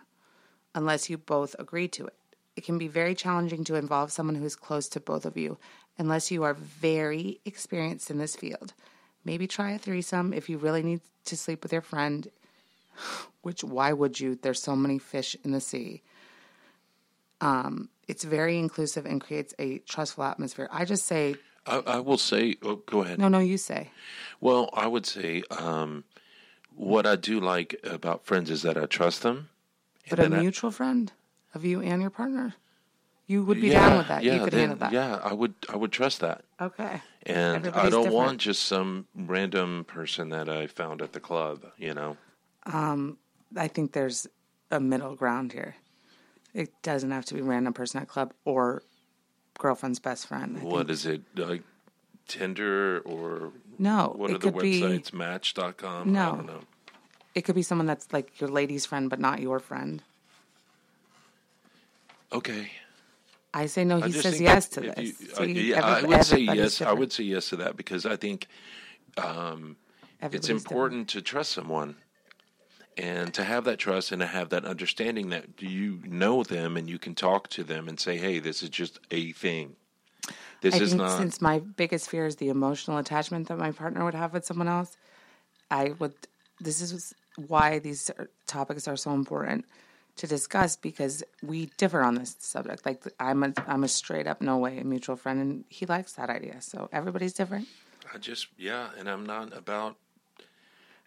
[0.75, 2.15] Unless you both agree to it.
[2.57, 5.59] it can be very challenging to involve someone who is close to both of you
[5.99, 8.75] unless you are very experienced in this field.
[9.25, 12.29] Maybe try a threesome if you really need to sleep with your friend,
[13.43, 14.37] which why would you?
[14.41, 16.03] There's so many fish in the sea.
[17.41, 20.69] Um, it's very inclusive and creates a trustful atmosphere.
[20.71, 23.19] I just say, I, I will say, oh, go ahead.
[23.19, 23.91] no, no, you say.
[24.41, 26.05] Well, I would say um,
[26.75, 29.49] what I do like about friends is that I trust them.
[30.11, 31.13] But a then I- mutual friend
[31.55, 32.55] of you and your partner,
[33.27, 34.23] you would be down with that.
[34.23, 34.93] Yeah, you could then, handle that.
[34.93, 35.55] Yeah, I would.
[35.73, 36.45] I would trust that.
[36.61, 37.01] Okay.
[37.27, 38.13] And I don't different.
[38.15, 41.65] want just some random person that I found at the club.
[41.79, 42.17] You know.
[42.67, 43.19] Um,
[43.57, 44.27] I think there's
[44.71, 45.77] a middle ground here.
[46.53, 48.83] It doesn't have to be random person at club or
[49.59, 50.59] girlfriend's best friend.
[50.59, 50.91] I What think.
[50.91, 51.63] is it like?
[52.27, 55.13] Tinder or No, what it are the could be- websites?
[55.13, 56.09] Match.com.
[56.09, 56.37] I No.
[56.37, 56.61] don't know.
[57.35, 60.03] It could be someone that's like your lady's friend, but not your friend.
[62.33, 62.71] Okay.
[63.55, 64.01] I say no.
[64.01, 64.99] He says yes to this.
[64.99, 66.83] you- So I, yeah, I would say yes.
[66.83, 68.49] I would say yes to that because I think
[69.17, 69.77] um,
[70.21, 71.95] it's Everybody's important to trust someone
[72.97, 76.89] and to have that trust and to have that understanding that you know them and
[76.91, 79.77] you can talk to them and say, "Hey, this is just a thing.
[80.61, 84.05] This I is not." since my biggest fear is the emotional attachment that my partner
[84.05, 84.97] would have with someone else,
[85.71, 86.15] I would.
[86.61, 88.11] This is why these
[88.47, 89.65] topics are so important
[90.17, 92.87] to discuss because we differ on this subject.
[92.87, 96.31] Like I'm a I'm a straight up no way mutual friend, and he likes that
[96.31, 96.61] idea.
[96.61, 97.69] So everybody's different.
[98.15, 99.97] I just yeah, and I'm not about.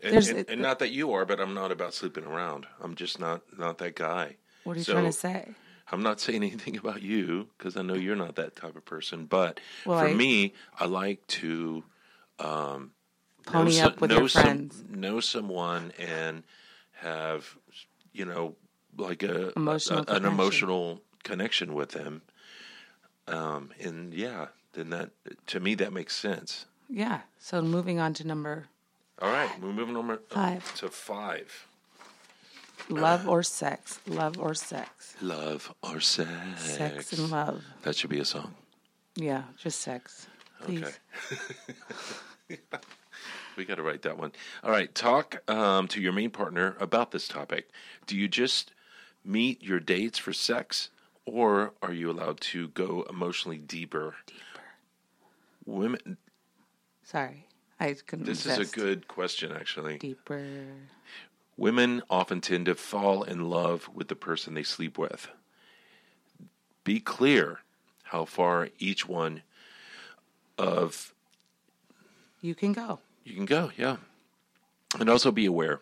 [0.04, 2.68] And, and, and not that you are, but I'm not about sleeping around.
[2.82, 4.36] I'm just not not that guy.
[4.64, 5.50] What are you So, trying to say?
[5.92, 9.26] I'm not saying anything about you because I know you're not that type of person.
[9.26, 11.84] But Well, for I- me, I like to
[12.40, 12.92] um,
[13.46, 14.84] Pony know, up with know your some- friends.
[14.90, 16.44] know someone, and
[17.02, 17.58] have
[18.14, 18.56] you know
[18.98, 22.22] like a, Emotional a- an emotional connection with them.
[23.28, 25.12] Um, and yeah, then that
[25.48, 26.66] to me that makes sense.
[26.90, 27.22] Yeah.
[27.40, 28.68] So moving on to number
[29.22, 30.74] All right, we're moving on Five.
[30.76, 31.68] to five.
[32.90, 34.00] love or sex.
[34.08, 35.16] Love or sex.
[35.22, 36.30] Love or sex?
[36.64, 37.64] Sex and love.
[37.84, 38.54] That should be a song.
[39.16, 40.28] Yeah, just sex.
[40.62, 41.00] Please.
[42.50, 42.60] Okay.
[43.58, 44.32] We got to write that one.
[44.64, 47.68] All right, talk um, to your main partner about this topic.
[48.06, 48.72] Do you just
[49.28, 50.90] meet your dates for sex,
[51.26, 54.16] or are you allowed to go emotionally deeper?
[54.26, 54.42] Deeper.
[55.66, 56.18] Women.
[57.04, 57.46] Sorry.
[57.80, 58.62] I couldn't This resist.
[58.62, 59.98] is a good question, actually.
[60.00, 60.44] deeper.
[61.58, 65.28] Women often tend to fall in love with the person they sleep with.
[66.84, 67.60] Be clear
[68.04, 69.42] how far each one
[70.58, 71.14] of
[72.42, 73.00] You can go.
[73.24, 73.98] you can go, yeah.
[75.00, 75.82] And also be aware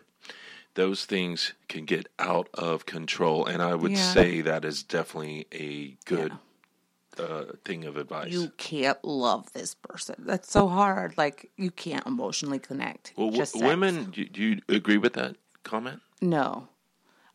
[0.76, 4.12] those things can get out of control and I would Yeah.
[4.12, 6.32] say that is definitely a good
[7.18, 8.30] uh, thing of advice.
[8.30, 10.16] You can't love this person.
[10.18, 11.16] That's so hard.
[11.16, 13.14] Like you can't emotionally connect.
[13.16, 16.00] well, w- women, do, do you agree with that comment?
[16.20, 16.68] No.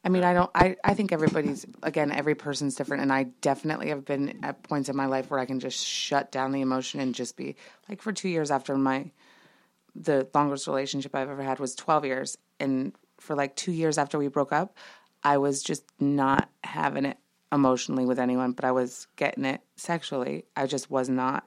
[0.03, 0.49] I mean, I don't.
[0.55, 2.11] I, I think everybody's again.
[2.11, 5.45] Every person's different, and I definitely have been at points in my life where I
[5.45, 7.55] can just shut down the emotion and just be
[7.87, 8.01] like.
[8.01, 9.11] For two years after my,
[9.95, 14.17] the longest relationship I've ever had was twelve years, and for like two years after
[14.17, 14.75] we broke up,
[15.23, 17.17] I was just not having it
[17.51, 20.45] emotionally with anyone, but I was getting it sexually.
[20.55, 21.45] I just was not.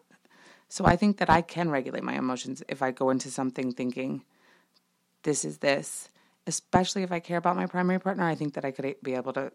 [0.69, 4.25] So I think that I can regulate my emotions if I go into something thinking
[5.23, 6.09] this is this,
[6.47, 8.25] especially if I care about my primary partner.
[8.25, 9.53] I think that I could be able to.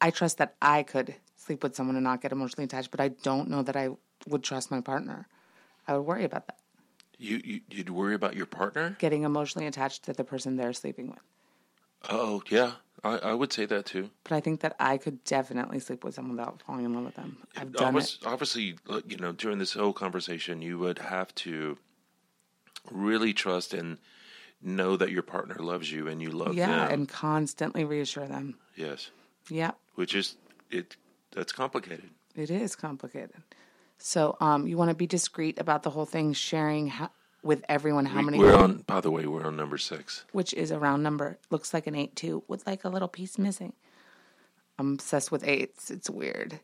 [0.00, 3.08] I trust that I could sleep with someone and not get emotionally attached, but I
[3.08, 3.90] don't know that I
[4.26, 5.28] would trust my partner.
[5.86, 6.58] I would worry about that,
[7.22, 8.96] You, you you'd worry about your partner?
[8.98, 11.20] getting emotionally attached to the person they're sleeping with.
[12.10, 12.72] Oh yeah,
[13.04, 14.10] I, I would say that too.
[14.24, 17.14] But I think that I could definitely sleep with someone without falling in love with
[17.14, 17.36] them.
[17.56, 18.26] I've done Obvious- it.
[18.26, 21.78] Obviously, you know, during this whole conversation, you would have to
[22.90, 23.98] really trust and
[24.60, 26.90] know that your partner loves you and you love Yeah, them.
[26.92, 28.58] and constantly reassure them.
[28.76, 29.10] yes,
[29.48, 30.36] Yeah, which is
[30.70, 30.96] it.
[31.32, 32.10] That's complicated.
[32.34, 33.42] it is complicated.
[34.04, 37.10] So, um, you want to be discreet about the whole thing, sharing how,
[37.42, 38.78] with everyone how many We're on.
[38.78, 40.24] By the way, we're on number six.
[40.32, 41.38] which is a round number.
[41.50, 43.72] Looks like an eight too, with like a little piece missing.
[44.78, 45.90] I'm obsessed with eights.
[45.90, 46.60] It's weird.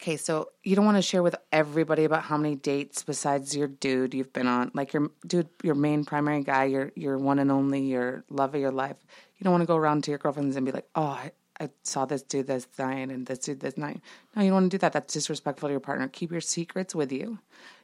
[0.00, 3.66] Okay, so you don't want to share with everybody about how many dates besides your
[3.66, 7.50] dude you've been on, like your dude, your main primary guy, your your one and
[7.50, 8.96] only, your love of your life.
[9.36, 11.70] You don't want to go around to your girlfriends and be like, "Oh, I, I
[11.82, 14.00] saw this dude this night and this dude this night."
[14.34, 14.92] No, you don't want to do that.
[14.92, 16.08] That's disrespectful to your partner.
[16.08, 17.38] Keep your secrets with you.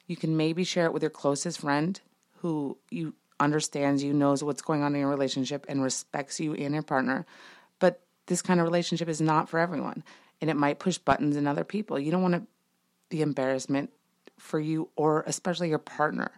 [0.06, 2.00] You can maybe share it with your closest friend
[2.40, 6.74] who you understands you, knows what's going on in your relationship, and respects you and
[6.74, 7.26] your partner.
[7.78, 10.04] But this kind of relationship is not for everyone.
[10.40, 11.98] and it might push buttons in other people.
[11.98, 12.42] You don't want to
[13.10, 13.90] the embarrassment
[14.38, 16.32] for you or especially your partner,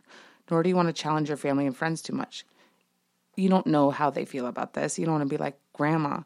[0.50, 2.44] nor do you want to challenge your family and friends too much.
[3.36, 4.98] You don't know how they feel about this.
[4.98, 6.20] You don't want to be like, Grandma,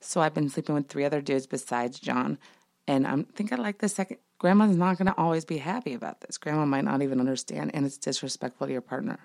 [0.00, 2.38] so I've been sleeping with three other dudes besides John,
[2.86, 4.18] and I'm think I like the second.
[4.38, 6.38] Grandma's not going to always be happy about this.
[6.38, 9.18] Grandma might not even understand, and it's disrespectful to your partner.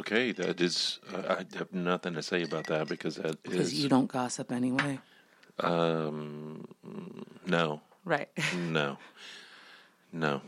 [0.00, 0.98] Okay, that is.
[1.12, 3.82] Uh, I have nothing to say about that because that Because is.
[3.82, 4.98] you don't gossip anyway.
[5.60, 6.66] Um,
[7.46, 8.28] no, Right.
[8.56, 8.96] no,
[10.12, 10.40] no.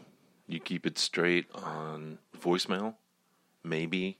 [0.46, 2.94] You keep it straight on voicemail,
[3.62, 4.18] maybe.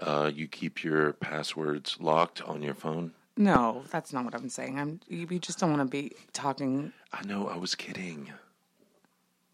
[0.00, 3.12] Uh, you keep your passwords locked on your phone.
[3.36, 4.78] No, that's not what I'm saying.
[4.78, 6.92] I'm you, you just don't want to be talking.
[7.12, 7.48] I know.
[7.48, 8.32] I was kidding.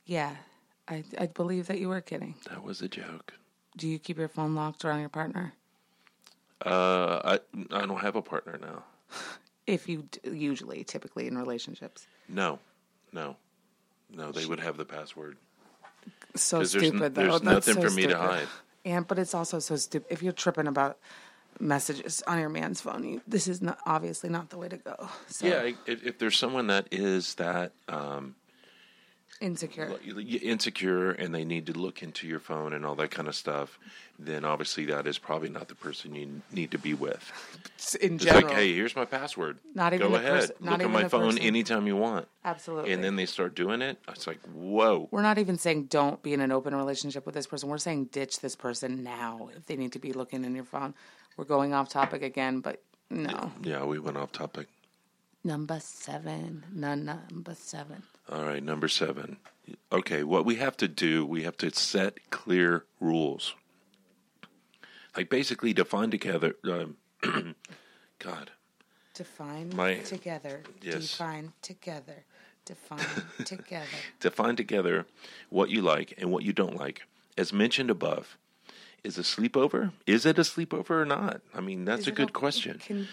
[0.05, 0.35] Yeah,
[0.89, 2.35] I I believe that you were kidding.
[2.49, 3.35] That was a joke.
[3.77, 5.53] Do you keep your phone locked around your partner?
[6.65, 7.41] Uh, I
[7.73, 8.85] I don't have a partner now.
[9.67, 12.61] If you d- usually, typically in relationships, No,
[13.13, 13.35] no,
[14.15, 14.31] no.
[14.31, 15.39] They would have the password.
[16.37, 17.23] so 'Cause there's n- stupid though.
[17.23, 18.47] there's nothing so for me to hide.
[18.87, 20.97] And but it's also so stupid if you're tripping about
[21.59, 23.03] messages on your man's phone.
[23.05, 25.09] You, this is not obviously not the way to go.
[25.27, 28.37] So Yeah, if, if there's someone that is that um,
[29.41, 29.99] insecure.
[30.43, 33.79] insecure and they need to look into your phone and all that kind of stuff,
[34.19, 37.31] then obviously that is probably not the person you need to be with.
[38.01, 39.59] In It's general, like, hey, here's my password.
[39.75, 40.51] Not even Go ahead.
[40.61, 41.43] not look at my phone person.
[41.43, 42.27] anytime you want.
[42.45, 42.93] absolutely.
[42.93, 43.99] And then they start doing it.
[44.09, 45.09] It's like, whoa.
[45.11, 47.69] We're not even saying don't be in an open relationship with this person.
[47.69, 50.95] We're saying ditch this person now if they need to be looking in your phone.
[51.37, 53.53] We're going off topic again, but no.
[53.63, 54.69] Yeah, we went off topic.
[55.47, 56.65] Number seven.
[56.73, 58.03] No, number seven.
[58.29, 59.37] All right, number seven.
[59.93, 63.55] Okay, what we have to do, we have to set clear rules.
[65.17, 66.57] Like basically define together.
[66.65, 66.97] Um,
[68.19, 68.51] God,
[69.15, 70.63] Define My- together.
[70.83, 71.13] Yes.
[71.13, 72.25] Define together.
[72.65, 72.99] Define
[73.45, 73.87] together.
[74.19, 75.07] define together
[75.49, 77.03] what you like and what you don't like.
[77.39, 78.37] As mentioned above,
[79.05, 79.93] is a sleepover?
[80.09, 81.41] Is it a sleepover or not?
[81.55, 82.81] I mean, that's Is a it good question.
[82.81, 83.07] Can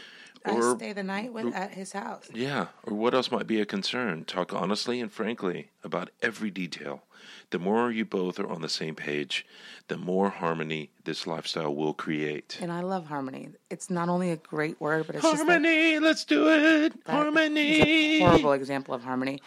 [0.45, 2.29] Or- I stay the night with at his house?
[2.33, 4.25] Yeah, or what else might be a concern?
[4.25, 7.03] Talk honestly and frankly about every detail.
[7.51, 9.45] The more you both are on the same page,
[9.87, 12.57] the more harmony this lifestyle will create.
[12.59, 13.49] And I love harmony.
[13.69, 16.93] It's not only a great word, but it's just like, Harmony, let's do it.
[17.05, 17.81] harmony.
[18.17, 19.39] A horrible example of harmony.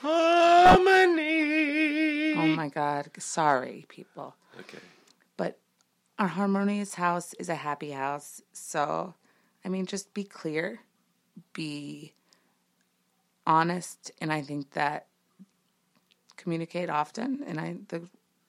[1.06, 2.34] Harmony.
[2.36, 3.10] Oh my God.
[3.18, 4.34] Sorry, people.
[4.60, 4.78] Okay.
[5.36, 5.58] But
[6.18, 8.40] our harmonious house is a happy house.
[8.52, 9.14] So,
[9.64, 10.80] I mean, just be clear,
[11.52, 12.12] be
[13.46, 15.06] honest, and I think that
[16.36, 18.02] communicate often, and I the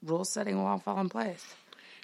[0.03, 1.55] rule setting will all fall in place.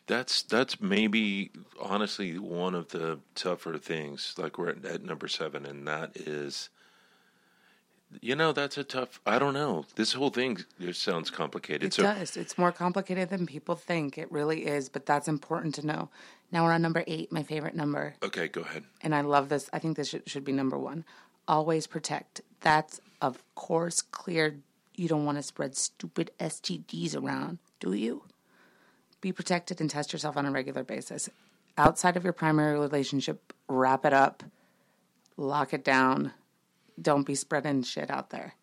[0.08, 4.36] That's that's maybe honestly one of the tougher things.
[4.38, 6.70] Like we're at, at number seven, and that is,
[8.20, 9.22] you know, that's a tough.
[9.26, 9.86] I don't know.
[9.96, 10.58] This whole thing
[10.92, 11.84] sounds complicated.
[11.84, 12.36] It so does.
[12.36, 14.18] It's more complicated than people think.
[14.18, 16.10] It really is, but that's important to know.
[16.54, 18.14] Now we're on number eight, my favorite number.
[18.22, 18.84] okay, go ahead.
[19.02, 19.72] and I love this.
[19.74, 21.04] I think this should, should be number one.
[21.48, 22.42] Always protect.
[22.62, 24.60] That's of course clear.
[24.96, 28.26] You don't want to spread stupid STDs around, do you?
[29.20, 31.28] Be protected and test yourself on a regular basis.
[31.76, 34.44] Outside of your primary relationship, wrap it up,
[35.38, 36.34] lock it down.
[37.02, 38.54] Don't be spreading shit out there.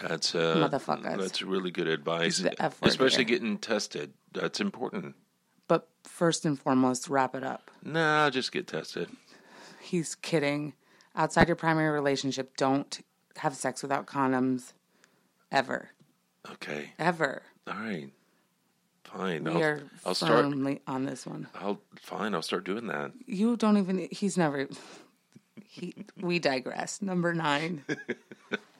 [0.00, 1.18] That's uh, Motherfuckers.
[1.18, 3.38] That's really good advice, the F word especially here.
[3.38, 4.14] getting tested.
[4.32, 5.14] That's important.
[6.06, 7.70] First and foremost, wrap it up.
[7.82, 9.10] Nah, just get tested.
[9.80, 10.72] He's kidding.
[11.14, 13.00] Outside your primary relationship, don't
[13.36, 14.72] have sex without condoms
[15.52, 15.90] ever.
[16.52, 17.42] Okay, Ever.
[17.66, 18.10] all right,
[19.04, 19.44] fine.
[19.44, 20.44] We I'll, are I'll start.
[20.44, 21.48] firmly on this one.
[21.56, 22.34] I'll fine.
[22.34, 23.12] I'll start doing that.
[23.26, 24.06] You don't even.
[24.12, 24.68] He's never.
[25.64, 25.94] He.
[26.20, 27.02] We digress.
[27.02, 27.84] Number nine.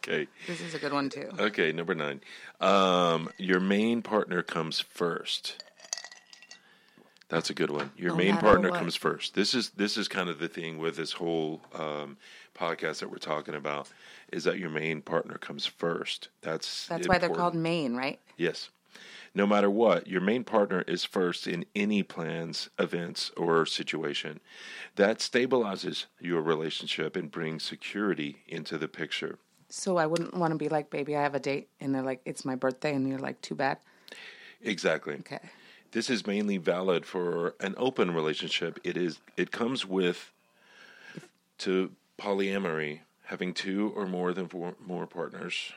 [0.08, 0.28] Okay.
[0.46, 1.28] This is a good one too.
[1.36, 2.20] Okay, number nine.
[2.60, 5.64] Um, your main partner comes first.
[7.28, 7.90] That's a good one.
[7.96, 8.78] Your No main partner what.
[8.78, 9.34] comes first.
[9.34, 12.16] This is this is kind of the thing with this whole um,
[12.54, 13.88] podcast that we're talking about
[14.32, 16.28] is that your main partner comes first.
[16.42, 18.20] That's That's why they're called main, right?
[18.36, 18.70] Yes.
[19.34, 24.40] No matter what, your main partner is first in any plans, events, or situation.
[24.94, 29.38] That stabilizes your relationship and brings security into the picture.
[29.68, 32.22] So I wouldn't want to be like, baby, I have a date, and they're like,
[32.24, 33.76] it's my birthday, and you're like, too bad.
[34.62, 35.16] Exactly.
[35.16, 35.40] Okay.
[35.96, 38.78] This is mainly valid for an open relationship.
[38.84, 40.30] It is it comes with
[41.56, 45.72] to polyamory, having two or more than four more partners.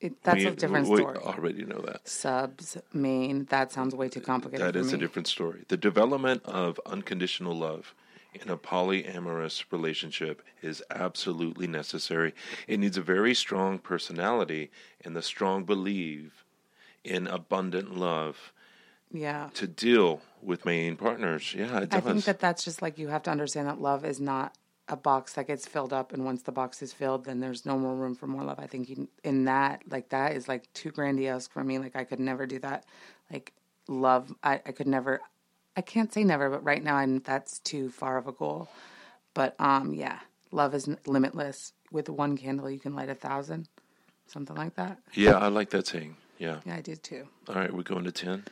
[0.00, 1.16] It, that's We- a different we story.
[1.18, 2.08] already know that.
[2.08, 3.44] Subs, main.
[3.50, 4.94] That sounds way too complicated That is me.
[4.94, 5.64] a different story.
[5.68, 7.94] The development of unconditional love
[8.34, 12.34] in a polyamorous relationship is absolutely necessary.
[12.66, 14.72] It needs a very strong personality
[15.04, 16.44] and the strong belief
[17.04, 18.52] in abundant love
[19.12, 19.50] Yeah.
[19.54, 21.54] to deal with main partners.
[21.56, 21.86] Yeah.
[21.90, 24.54] I think that that's just like you have to understand that love is not
[24.88, 27.78] a box that gets filled up, and once the box is filled, then there's no
[27.78, 28.58] more room for more love.
[28.58, 31.78] I think you, in that, like that is like too grandiose for me.
[31.78, 32.84] Like I could never do that.
[33.32, 33.52] Like
[33.88, 35.20] love, I, I could never.
[35.76, 38.68] I can't say never, but right now, I'm that's too far of a goal.
[39.32, 40.18] But um, yeah,
[40.50, 41.72] love is limitless.
[41.92, 43.68] With one candle, you can light a thousand,
[44.26, 44.98] something like that.
[45.14, 46.16] yeah, I like that saying.
[46.38, 46.60] Yeah.
[46.64, 47.28] Yeah, I did too.
[47.48, 48.44] All right, we're going to 10.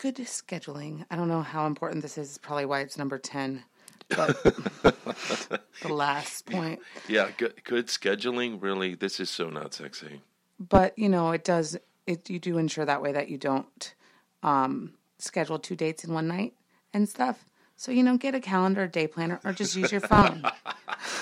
[0.00, 1.04] Good scheduling.
[1.10, 2.30] I don't know how important this is.
[2.30, 3.62] It's probably why it's number 10.
[4.08, 4.42] But
[5.82, 6.80] the last point.
[7.06, 8.62] Yeah, good, good scheduling.
[8.62, 10.22] Really, this is so not sexy.
[10.58, 11.76] But, you know, it does,
[12.06, 13.94] it you do ensure that way that you don't
[14.42, 16.54] um, schedule two dates in one night
[16.94, 17.44] and stuff.
[17.76, 20.42] So, you know, get a calendar, day planner, or just use your phone.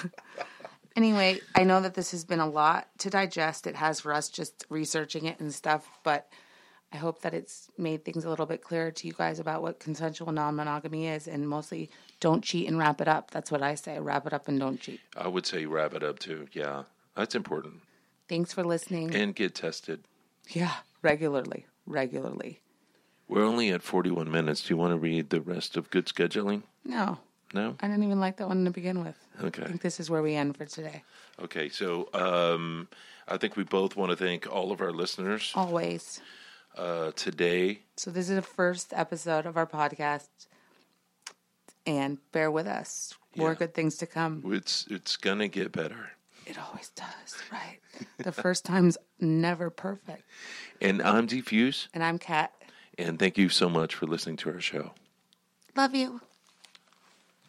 [0.96, 3.66] anyway, I know that this has been a lot to digest.
[3.66, 6.28] It has for us just researching it and stuff, but
[6.92, 9.78] I hope that it's made things a little bit clearer to you guys about what
[9.78, 13.30] consensual non monogamy is and mostly don't cheat and wrap it up.
[13.30, 15.00] That's what I say wrap it up and don't cheat.
[15.16, 16.48] I would say wrap it up too.
[16.52, 16.84] Yeah,
[17.14, 17.82] that's important.
[18.28, 19.14] Thanks for listening.
[19.14, 20.00] And get tested.
[20.48, 22.60] yeah, regularly, regularly.
[23.28, 24.62] We're only at 41 minutes.
[24.62, 26.62] Do you want to read the rest of good scheduling?
[26.84, 27.18] No,
[27.52, 27.76] No?
[27.80, 29.16] I didn't even like that one to begin with.
[29.42, 29.62] Okay.
[29.62, 31.02] I think this is where we end for today.
[31.42, 32.88] Okay, so um,
[33.28, 36.22] I think we both want to thank all of our listeners Always.
[36.78, 37.80] Uh, today.
[37.96, 40.28] So this is the first episode of our podcast,
[41.86, 43.14] and bear with us.
[43.36, 43.58] More Yeah.
[43.58, 44.42] good things to come.
[44.46, 46.12] It's it's gonna get better.
[46.46, 47.78] It always does, right?
[48.18, 50.24] the first time's never perfect.
[50.80, 52.52] And I'm Defuse, And I'm Kat.
[52.96, 54.92] and thank you so much for listening to our show.
[55.76, 56.20] Love you.